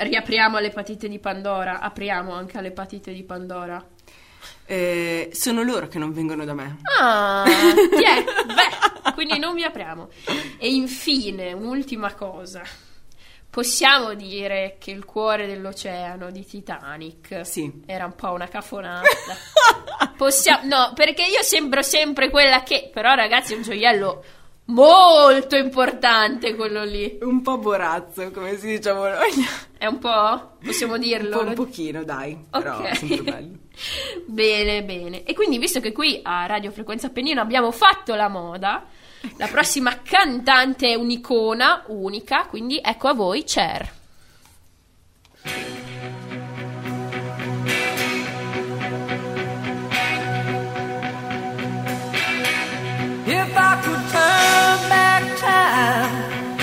Riapriamo 0.03 0.57
l'epatite 0.57 1.07
di 1.07 1.19
Pandora, 1.19 1.79
apriamo 1.79 2.33
anche 2.33 2.57
all'epatite 2.57 3.13
di 3.13 3.21
Pandora. 3.23 3.85
Eh, 4.65 5.29
sono 5.31 5.61
loro 5.61 5.87
che 5.87 5.99
non 5.99 6.11
vengono 6.11 6.43
da 6.43 6.53
me. 6.55 6.77
Ah, 6.99 7.43
è? 7.45 8.23
Beh, 8.23 9.11
quindi 9.13 9.37
non 9.37 9.53
vi 9.53 9.63
apriamo. 9.63 10.09
E 10.57 10.69
infine, 10.73 11.53
un'ultima 11.53 12.13
cosa. 12.15 12.63
Possiamo 13.47 14.13
dire 14.15 14.77
che 14.79 14.89
il 14.91 15.05
cuore 15.05 15.45
dell'oceano 15.45 16.31
di 16.31 16.45
Titanic 16.45 17.41
Sì. 17.45 17.83
era 17.85 18.05
un 18.05 18.15
po' 18.15 18.31
una 18.31 18.47
cafonata. 18.47 19.07
Possiamo, 20.17 20.67
no, 20.67 20.93
perché 20.95 21.23
io 21.23 21.43
sembro 21.43 21.81
sempre 21.83 22.29
quella 22.31 22.63
che, 22.63 22.89
però 22.91 23.13
ragazzi, 23.13 23.53
è 23.53 23.57
un 23.57 23.63
gioiello 23.63 24.23
Molto 24.71 25.55
importante 25.57 26.55
quello 26.55 26.83
lì. 26.83 27.17
Un 27.21 27.41
po' 27.41 27.57
borazzo, 27.57 28.31
come 28.31 28.57
si 28.57 28.67
dice 28.67 28.89
a 28.89 28.93
Bologna. 28.93 29.47
È 29.77 29.85
un 29.85 29.99
po'? 29.99 30.57
Possiamo 30.63 30.97
dirlo? 30.97 31.39
Un, 31.39 31.43
po', 31.43 31.49
un 31.49 31.55
pochino, 31.55 32.03
dai, 32.03 32.37
però 32.49 32.77
Ok. 32.77 32.95
sempre 32.95 33.21
bello. 33.23 33.57
bene, 34.27 34.83
bene. 34.83 35.23
E 35.23 35.33
quindi, 35.33 35.57
visto 35.57 35.79
che 35.79 35.91
qui 35.91 36.19
a 36.23 36.45
Radio 36.45 36.71
Frequenza 36.71 37.07
Appennino 37.07 37.41
abbiamo 37.41 37.71
fatto 37.71 38.15
la 38.15 38.29
moda, 38.29 38.85
la 39.37 39.47
prossima 39.47 39.99
cantante 40.01 40.87
è 40.89 40.95
un'icona 40.95 41.83
unica, 41.87 42.45
quindi 42.45 42.79
ecco 42.81 43.07
a 43.09 43.13
voi 43.13 43.43
Cher. 43.43 43.89
If 53.33 53.51
I 53.55 53.73
could 53.83 54.03
turn 54.15 54.77
back 54.91 55.23
time, 55.39 56.59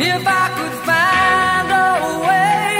if 0.00 0.22
I 0.42 0.46
could 0.56 0.76
find 0.88 1.68
a 1.84 1.90
way, 2.28 2.76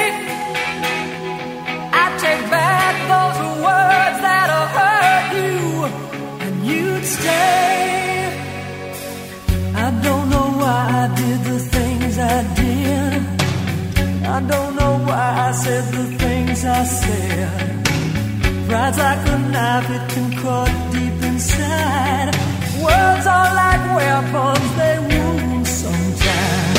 I'd 2.00 2.14
take 2.24 2.44
back 2.50 2.94
those 3.12 3.38
words 3.66 4.18
that 4.24 4.48
hurt 4.76 5.26
you, 5.40 5.60
and 6.44 6.54
you'd 6.68 7.04
stay. 7.04 8.32
I 9.74 9.88
don't 10.06 10.26
know 10.30 10.48
why 10.62 10.80
I 11.02 11.06
did 11.20 11.40
the 11.52 11.58
things 11.76 12.18
I 12.18 12.38
did. 12.60 13.22
I 14.36 14.40
don't 14.52 14.74
know 14.80 14.94
why 15.08 15.26
I 15.48 15.52
said 15.52 15.84
the 15.98 16.06
things 16.16 16.64
I 16.64 16.84
said. 16.84 17.50
Pride's 18.68 18.98
like 18.98 19.26
a 19.34 19.38
knife, 19.52 19.90
it 19.96 20.04
can 20.12 20.28
cut 20.42 20.72
deep 20.92 21.22
inside. 21.30 22.30
Words 22.82 23.26
are 23.26 23.54
like 23.54 23.82
weapons, 23.94 24.70
they 24.78 24.96
wound 24.98 25.66
sometimes. 25.66 26.78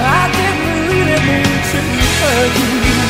I 0.00 0.22
didn't 0.36 0.88
really 0.88 1.20
mean 1.28 1.54
to 1.70 1.80
hurt 2.20 2.98
you. 2.98 3.03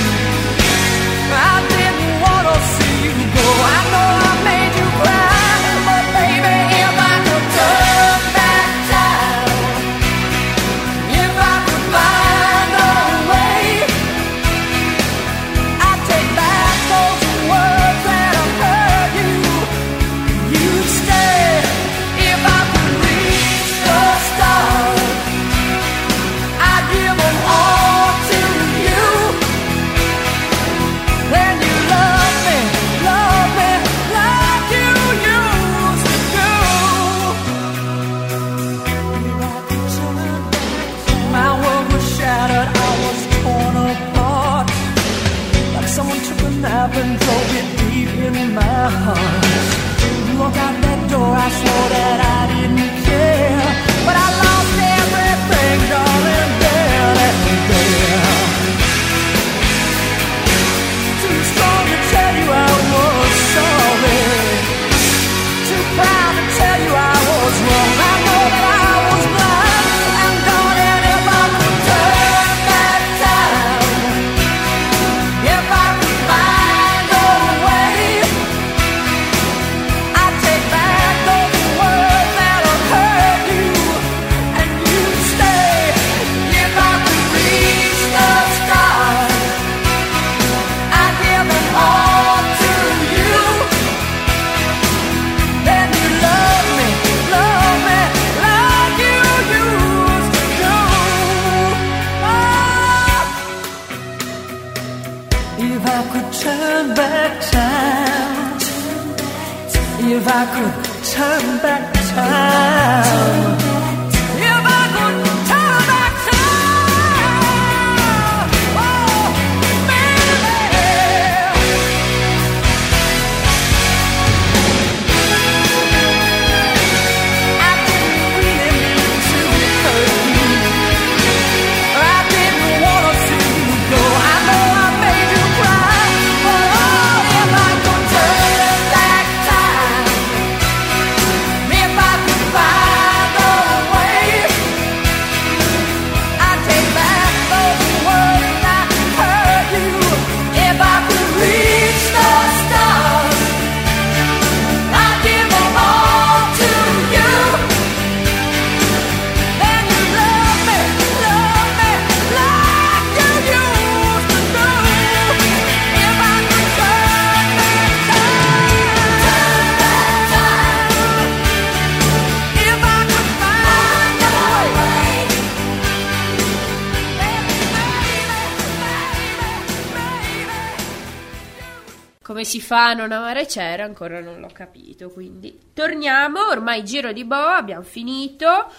Si 182.55 182.61
fa 182.61 182.93
non 182.95 183.11
amare 183.11 183.47
Cher? 183.47 183.81
Ancora 183.81 184.21
non 184.21 184.39
l'ho 184.39 184.51
capito, 184.53 185.11
quindi 185.11 185.59
torniamo, 185.73 186.47
ormai 186.51 186.85
giro 186.85 187.13
di 187.13 187.25
boa, 187.25 187.57
abbiamo 187.57 187.83
finito 187.83 188.71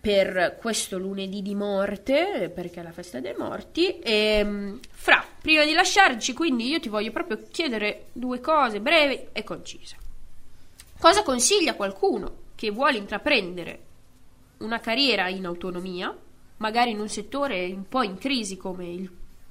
per 0.00 0.56
questo 0.60 0.98
lunedì 0.98 1.40
di 1.40 1.54
morte, 1.54 2.50
perché 2.52 2.80
è 2.80 2.82
la 2.82 2.90
festa 2.90 3.20
dei 3.20 3.34
morti. 3.38 4.00
E, 4.00 4.42
mm, 4.42 4.78
Fra, 4.90 5.24
prima 5.40 5.64
di 5.64 5.72
lasciarci, 5.72 6.32
quindi 6.32 6.66
io 6.66 6.80
ti 6.80 6.88
voglio 6.88 7.12
proprio 7.12 7.40
chiedere 7.52 8.06
due 8.12 8.40
cose 8.40 8.80
brevi 8.80 9.28
e 9.30 9.44
concise. 9.44 9.96
Cosa 10.98 11.22
consiglia 11.22 11.74
qualcuno 11.74 12.48
che 12.56 12.72
vuole 12.72 12.98
intraprendere 12.98 13.78
una 14.58 14.80
carriera 14.80 15.28
in 15.28 15.46
autonomia, 15.46 16.12
magari 16.56 16.90
in 16.90 16.98
un 16.98 17.08
settore 17.08 17.64
un 17.66 17.86
po' 17.88 18.02
in 18.02 18.18
crisi 18.18 18.56
come 18.56 18.88
il- 18.88 19.10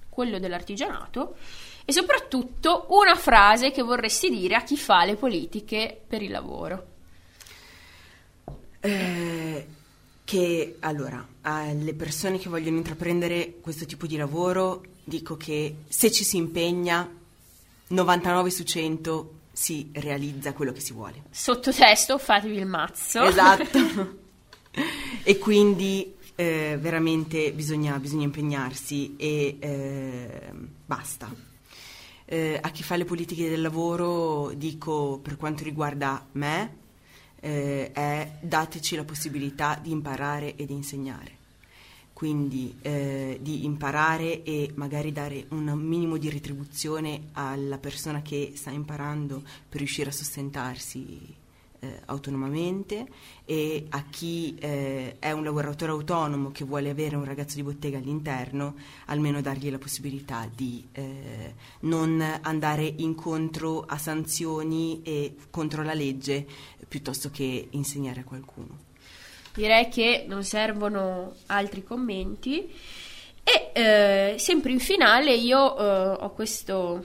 quello 0.09 0.38
dell'artigianato, 0.38 1.38
e 1.89 1.91
soprattutto 1.91 2.85
una 2.89 3.15
frase 3.15 3.71
che 3.71 3.81
vorresti 3.81 4.29
dire 4.29 4.53
a 4.53 4.61
chi 4.61 4.77
fa 4.77 5.05
le 5.05 5.15
politiche 5.15 5.99
per 6.07 6.21
il 6.21 6.29
lavoro. 6.29 6.85
Eh, 8.79 9.67
che 10.23 10.75
allora, 10.81 11.27
alle 11.41 11.95
persone 11.95 12.37
che 12.37 12.47
vogliono 12.47 12.77
intraprendere 12.77 13.55
questo 13.59 13.87
tipo 13.87 14.05
di 14.05 14.17
lavoro, 14.17 14.83
dico 15.03 15.35
che 15.35 15.77
se 15.87 16.11
ci 16.11 16.23
si 16.23 16.37
impegna, 16.37 17.09
99 17.87 18.51
su 18.51 18.63
100 18.63 19.33
si 19.51 19.89
realizza 19.93 20.53
quello 20.53 20.71
che 20.71 20.81
si 20.81 20.93
vuole. 20.93 21.23
Sottotesto, 21.31 22.19
fatevi 22.19 22.55
il 22.55 22.67
mazzo. 22.67 23.23
Esatto. 23.23 24.17
e 25.23 25.37
quindi 25.39 26.13
eh, 26.35 26.77
veramente 26.79 27.51
bisogna, 27.51 27.97
bisogna 27.97 28.25
impegnarsi 28.25 29.15
e 29.17 29.57
eh, 29.59 30.51
basta. 30.85 31.48
Eh, 32.32 32.59
a 32.61 32.69
chi 32.69 32.84
fa 32.84 32.95
le 32.95 33.05
politiche 33.05 33.49
del 33.49 33.59
lavoro 33.59 34.51
dico 34.55 35.17
per 35.19 35.36
quanto 35.36 35.63
riguarda 35.63 36.27
me 36.34 36.75
eh, 37.39 37.91
è 37.91 38.38
dateci 38.39 38.95
la 38.95 39.03
possibilità 39.03 39.80
di 39.82 39.89
imparare 39.89 40.55
e 40.55 40.67
di 40.67 40.73
insegnare. 40.73 41.38
Quindi 42.13 42.77
eh, 42.84 43.39
di 43.41 43.65
imparare 43.65 44.43
e 44.43 44.71
magari 44.75 45.11
dare 45.11 45.47
un 45.49 45.71
minimo 45.71 46.17
di 46.17 46.30
retribuzione 46.30 47.30
alla 47.32 47.80
persona 47.80 48.21
che 48.21 48.51
sta 48.53 48.69
imparando 48.69 49.41
per 49.67 49.80
riuscire 49.80 50.09
a 50.09 50.13
sostentarsi 50.13 51.36
eh, 51.80 52.01
autonomamente 52.05 53.07
e 53.45 53.86
a 53.89 54.03
chi 54.09 54.55
eh, 54.59 55.15
è 55.19 55.32
un 55.32 55.43
lavoratore 55.43 55.91
autonomo 55.91 56.51
che 56.51 56.63
vuole 56.63 56.89
avere 56.89 57.15
un 57.15 57.25
ragazzo 57.25 57.55
di 57.55 57.63
bottega 57.63 57.97
all'interno, 57.97 58.75
almeno 59.05 59.41
dargli 59.41 59.69
la 59.71 59.77
possibilità 59.77 60.49
di 60.53 60.86
eh, 60.91 61.53
non 61.82 62.21
andare 62.41 62.93
incontro 62.97 63.86
a 63.88 63.97
sanzioni 63.97 65.01
e 65.03 65.36
contro 65.49 65.84
la 65.84 65.93
legge 65.93 66.45
piuttosto 66.88 67.30
che 67.30 67.67
insegnare 67.71 68.21
a 68.21 68.23
qualcuno. 68.23 68.88
Direi 69.53 69.89
che 69.89 70.25
non 70.27 70.43
servono 70.43 71.36
altri 71.47 71.84
commenti. 71.84 72.71
E 73.41 73.71
eh, 73.73 74.36
sempre 74.38 74.71
in 74.71 74.80
finale 74.80 75.34
io 75.34 75.77
eh, 75.77 76.23
ho 76.23 76.30
questo 76.34 77.03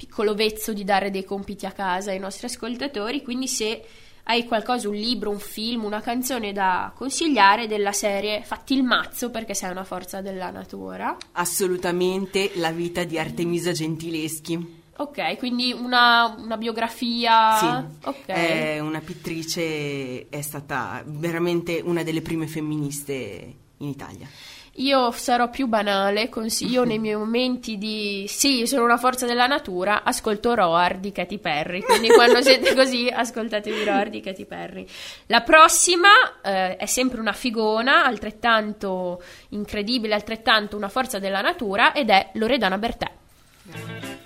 piccolo 0.00 0.34
vezzo 0.34 0.72
di 0.72 0.82
dare 0.82 1.10
dei 1.10 1.24
compiti 1.24 1.66
a 1.66 1.72
casa 1.72 2.10
ai 2.10 2.18
nostri 2.18 2.46
ascoltatori, 2.46 3.22
quindi 3.22 3.46
se 3.46 3.84
hai 4.24 4.46
qualcosa, 4.46 4.88
un 4.88 4.94
libro, 4.94 5.28
un 5.28 5.38
film, 5.38 5.84
una 5.84 6.00
canzone 6.00 6.52
da 6.52 6.90
consigliare 6.94 7.66
della 7.66 7.92
serie 7.92 8.42
Fatti 8.42 8.72
il 8.72 8.82
mazzo 8.82 9.28
perché 9.28 9.52
sei 9.52 9.70
una 9.70 9.84
forza 9.84 10.22
della 10.22 10.50
natura. 10.50 11.14
Assolutamente 11.32 12.52
la 12.54 12.70
vita 12.70 13.04
di 13.04 13.18
Artemisa 13.18 13.72
Gentileschi. 13.72 14.78
Ok, 14.96 15.36
quindi 15.36 15.72
una, 15.72 16.34
una 16.38 16.56
biografia. 16.56 17.58
Sì, 17.58 18.06
Ok. 18.06 18.26
è 18.26 18.78
una 18.78 19.00
pittrice, 19.00 20.30
è 20.30 20.40
stata 20.40 21.02
veramente 21.04 21.82
una 21.84 22.02
delle 22.02 22.22
prime 22.22 22.46
femministe 22.46 23.54
in 23.78 23.88
Italia. 23.88 24.26
Io 24.74 25.10
sarò 25.10 25.50
più 25.50 25.66
banale, 25.66 26.28
cons- 26.28 26.60
io 26.60 26.84
nei 26.84 26.98
miei 26.98 27.16
momenti 27.16 27.76
di 27.76 28.24
sì, 28.28 28.66
sono 28.66 28.84
una 28.84 28.96
forza 28.96 29.26
della 29.26 29.46
natura, 29.46 30.02
ascolto 30.02 30.54
Roar 30.54 30.98
di 30.98 31.12
Katy 31.12 31.38
Perry, 31.38 31.82
quindi 31.82 32.08
quando 32.08 32.40
siete 32.42 32.74
così 32.74 33.08
ascoltatevi 33.08 33.84
Roar 33.84 34.08
di 34.10 34.20
Katy 34.20 34.44
Perry. 34.44 34.86
La 35.26 35.42
prossima 35.42 36.08
eh, 36.42 36.76
è 36.76 36.86
sempre 36.86 37.20
una 37.20 37.32
figona, 37.32 38.04
altrettanto 38.04 39.22
incredibile, 39.50 40.14
altrettanto 40.14 40.76
una 40.76 40.88
forza 40.88 41.18
della 41.18 41.40
natura 41.40 41.92
ed 41.92 42.10
è 42.10 42.30
Loredana 42.34 42.78
Bertè. 42.78 44.18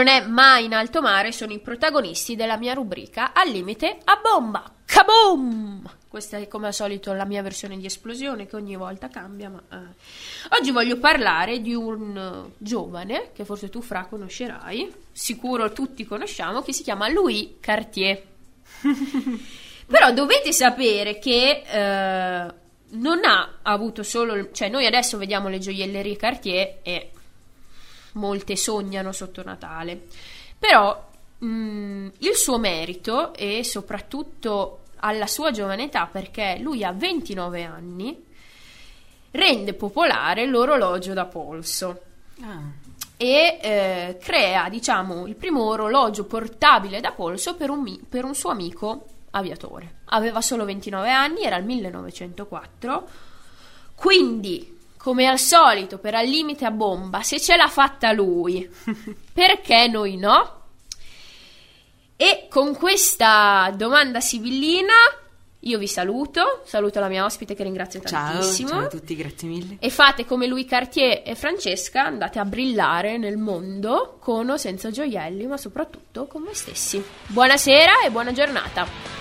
Non 0.00 0.08
è 0.08 0.24
mai 0.26 0.64
in 0.64 0.72
alto 0.72 1.02
mare 1.02 1.30
sono 1.30 1.52
i 1.52 1.58
protagonisti 1.58 2.34
della 2.34 2.56
mia 2.56 2.72
rubrica 2.72 3.34
Al 3.34 3.50
limite 3.50 3.98
a 4.04 4.18
bomba. 4.22 4.72
Kaboom! 4.86 5.98
Questa 6.08 6.38
è 6.38 6.48
come 6.48 6.68
al 6.68 6.74
solito 6.74 7.12
la 7.12 7.26
mia 7.26 7.42
versione 7.42 7.76
di 7.76 7.84
esplosione 7.84 8.46
che 8.46 8.56
ogni 8.56 8.76
volta 8.76 9.08
cambia, 9.08 9.50
ma 9.50 9.62
eh. 9.70 10.56
oggi 10.58 10.70
voglio 10.70 10.98
parlare 10.98 11.60
di 11.60 11.74
un 11.74 12.16
eh, 12.16 12.54
giovane 12.56 13.30
che 13.34 13.44
forse 13.44 13.68
tu 13.68 13.82
fra 13.82 14.06
conoscerai, 14.06 14.90
sicuro 15.12 15.70
tutti 15.72 16.06
conosciamo, 16.06 16.62
che 16.62 16.72
si 16.72 16.82
chiama 16.82 17.08
Louis 17.10 17.50
Cartier. 17.60 18.22
Però 19.86 20.12
dovete 20.12 20.52
sapere 20.52 21.18
che 21.18 21.62
eh, 21.64 22.54
non 22.92 23.24
ha 23.24 23.58
avuto 23.62 24.02
solo, 24.02 24.50
cioè 24.50 24.70
noi 24.70 24.86
adesso 24.86 25.18
vediamo 25.18 25.48
le 25.48 25.58
gioiellerie 25.58 26.16
Cartier 26.16 26.78
e 26.82 27.10
molte 28.12 28.56
sognano 28.56 29.12
sotto 29.12 29.42
Natale. 29.42 30.06
Però 30.58 31.08
mh, 31.38 32.06
il 32.18 32.34
suo 32.34 32.58
merito 32.58 33.34
e 33.34 33.64
soprattutto 33.64 34.80
alla 34.96 35.26
sua 35.26 35.50
giovane 35.50 35.84
età, 35.84 36.06
perché 36.06 36.58
lui 36.60 36.84
ha 36.84 36.92
29 36.92 37.64
anni, 37.64 38.24
rende 39.32 39.74
popolare 39.74 40.46
l'orologio 40.46 41.12
da 41.12 41.24
polso 41.24 42.02
Ah, 42.42 42.72
e 43.16 43.58
eh, 43.60 44.18
crea, 44.18 44.68
diciamo, 44.68 45.26
il 45.26 45.36
primo 45.36 45.64
orologio 45.64 46.24
portabile 46.24 47.00
da 47.00 47.12
polso 47.12 47.54
per 47.54 47.68
un, 47.68 47.80
mi- 47.80 48.00
per 48.08 48.24
un 48.24 48.34
suo 48.34 48.50
amico 48.50 49.04
aviatore. 49.32 49.96
Aveva 50.06 50.40
solo 50.40 50.64
29 50.64 51.10
anni, 51.10 51.42
era 51.42 51.56
il 51.56 51.64
1904, 51.64 53.08
quindi, 53.94 54.78
come 55.02 55.26
al 55.26 55.38
solito, 55.38 55.96
per 55.96 56.14
al 56.14 56.26
limite 56.26 56.66
a 56.66 56.70
bomba, 56.70 57.22
se 57.22 57.40
ce 57.40 57.56
l'ha 57.56 57.68
fatta 57.68 58.12
lui, 58.12 58.68
perché 59.32 59.88
noi 59.88 60.18
no? 60.18 60.58
E 62.16 62.48
con 62.50 62.76
questa 62.76 63.72
domanda 63.74 64.20
sibillina 64.20 64.92
io 65.60 65.78
vi 65.78 65.86
saluto, 65.86 66.62
saluto 66.64 67.00
la 67.00 67.08
mia 67.08 67.24
ospite 67.24 67.54
che 67.54 67.62
ringrazio 67.62 68.00
tantissimo. 68.00 68.68
Ciao 68.68 68.80
a 68.80 68.86
tutti, 68.88 69.16
grazie 69.16 69.48
mille. 69.48 69.76
E 69.78 69.88
fate 69.88 70.26
come 70.26 70.46
lui 70.46 70.66
Cartier 70.66 71.22
e 71.24 71.34
Francesca, 71.34 72.04
andate 72.04 72.38
a 72.38 72.44
brillare 72.44 73.16
nel 73.16 73.38
mondo 73.38 74.18
con 74.20 74.50
o 74.50 74.58
senza 74.58 74.90
gioielli, 74.90 75.46
ma 75.46 75.56
soprattutto 75.56 76.26
con 76.26 76.44
voi 76.44 76.54
stessi. 76.54 77.02
Buonasera 77.26 78.02
e 78.04 78.10
buona 78.10 78.32
giornata. 78.32 79.20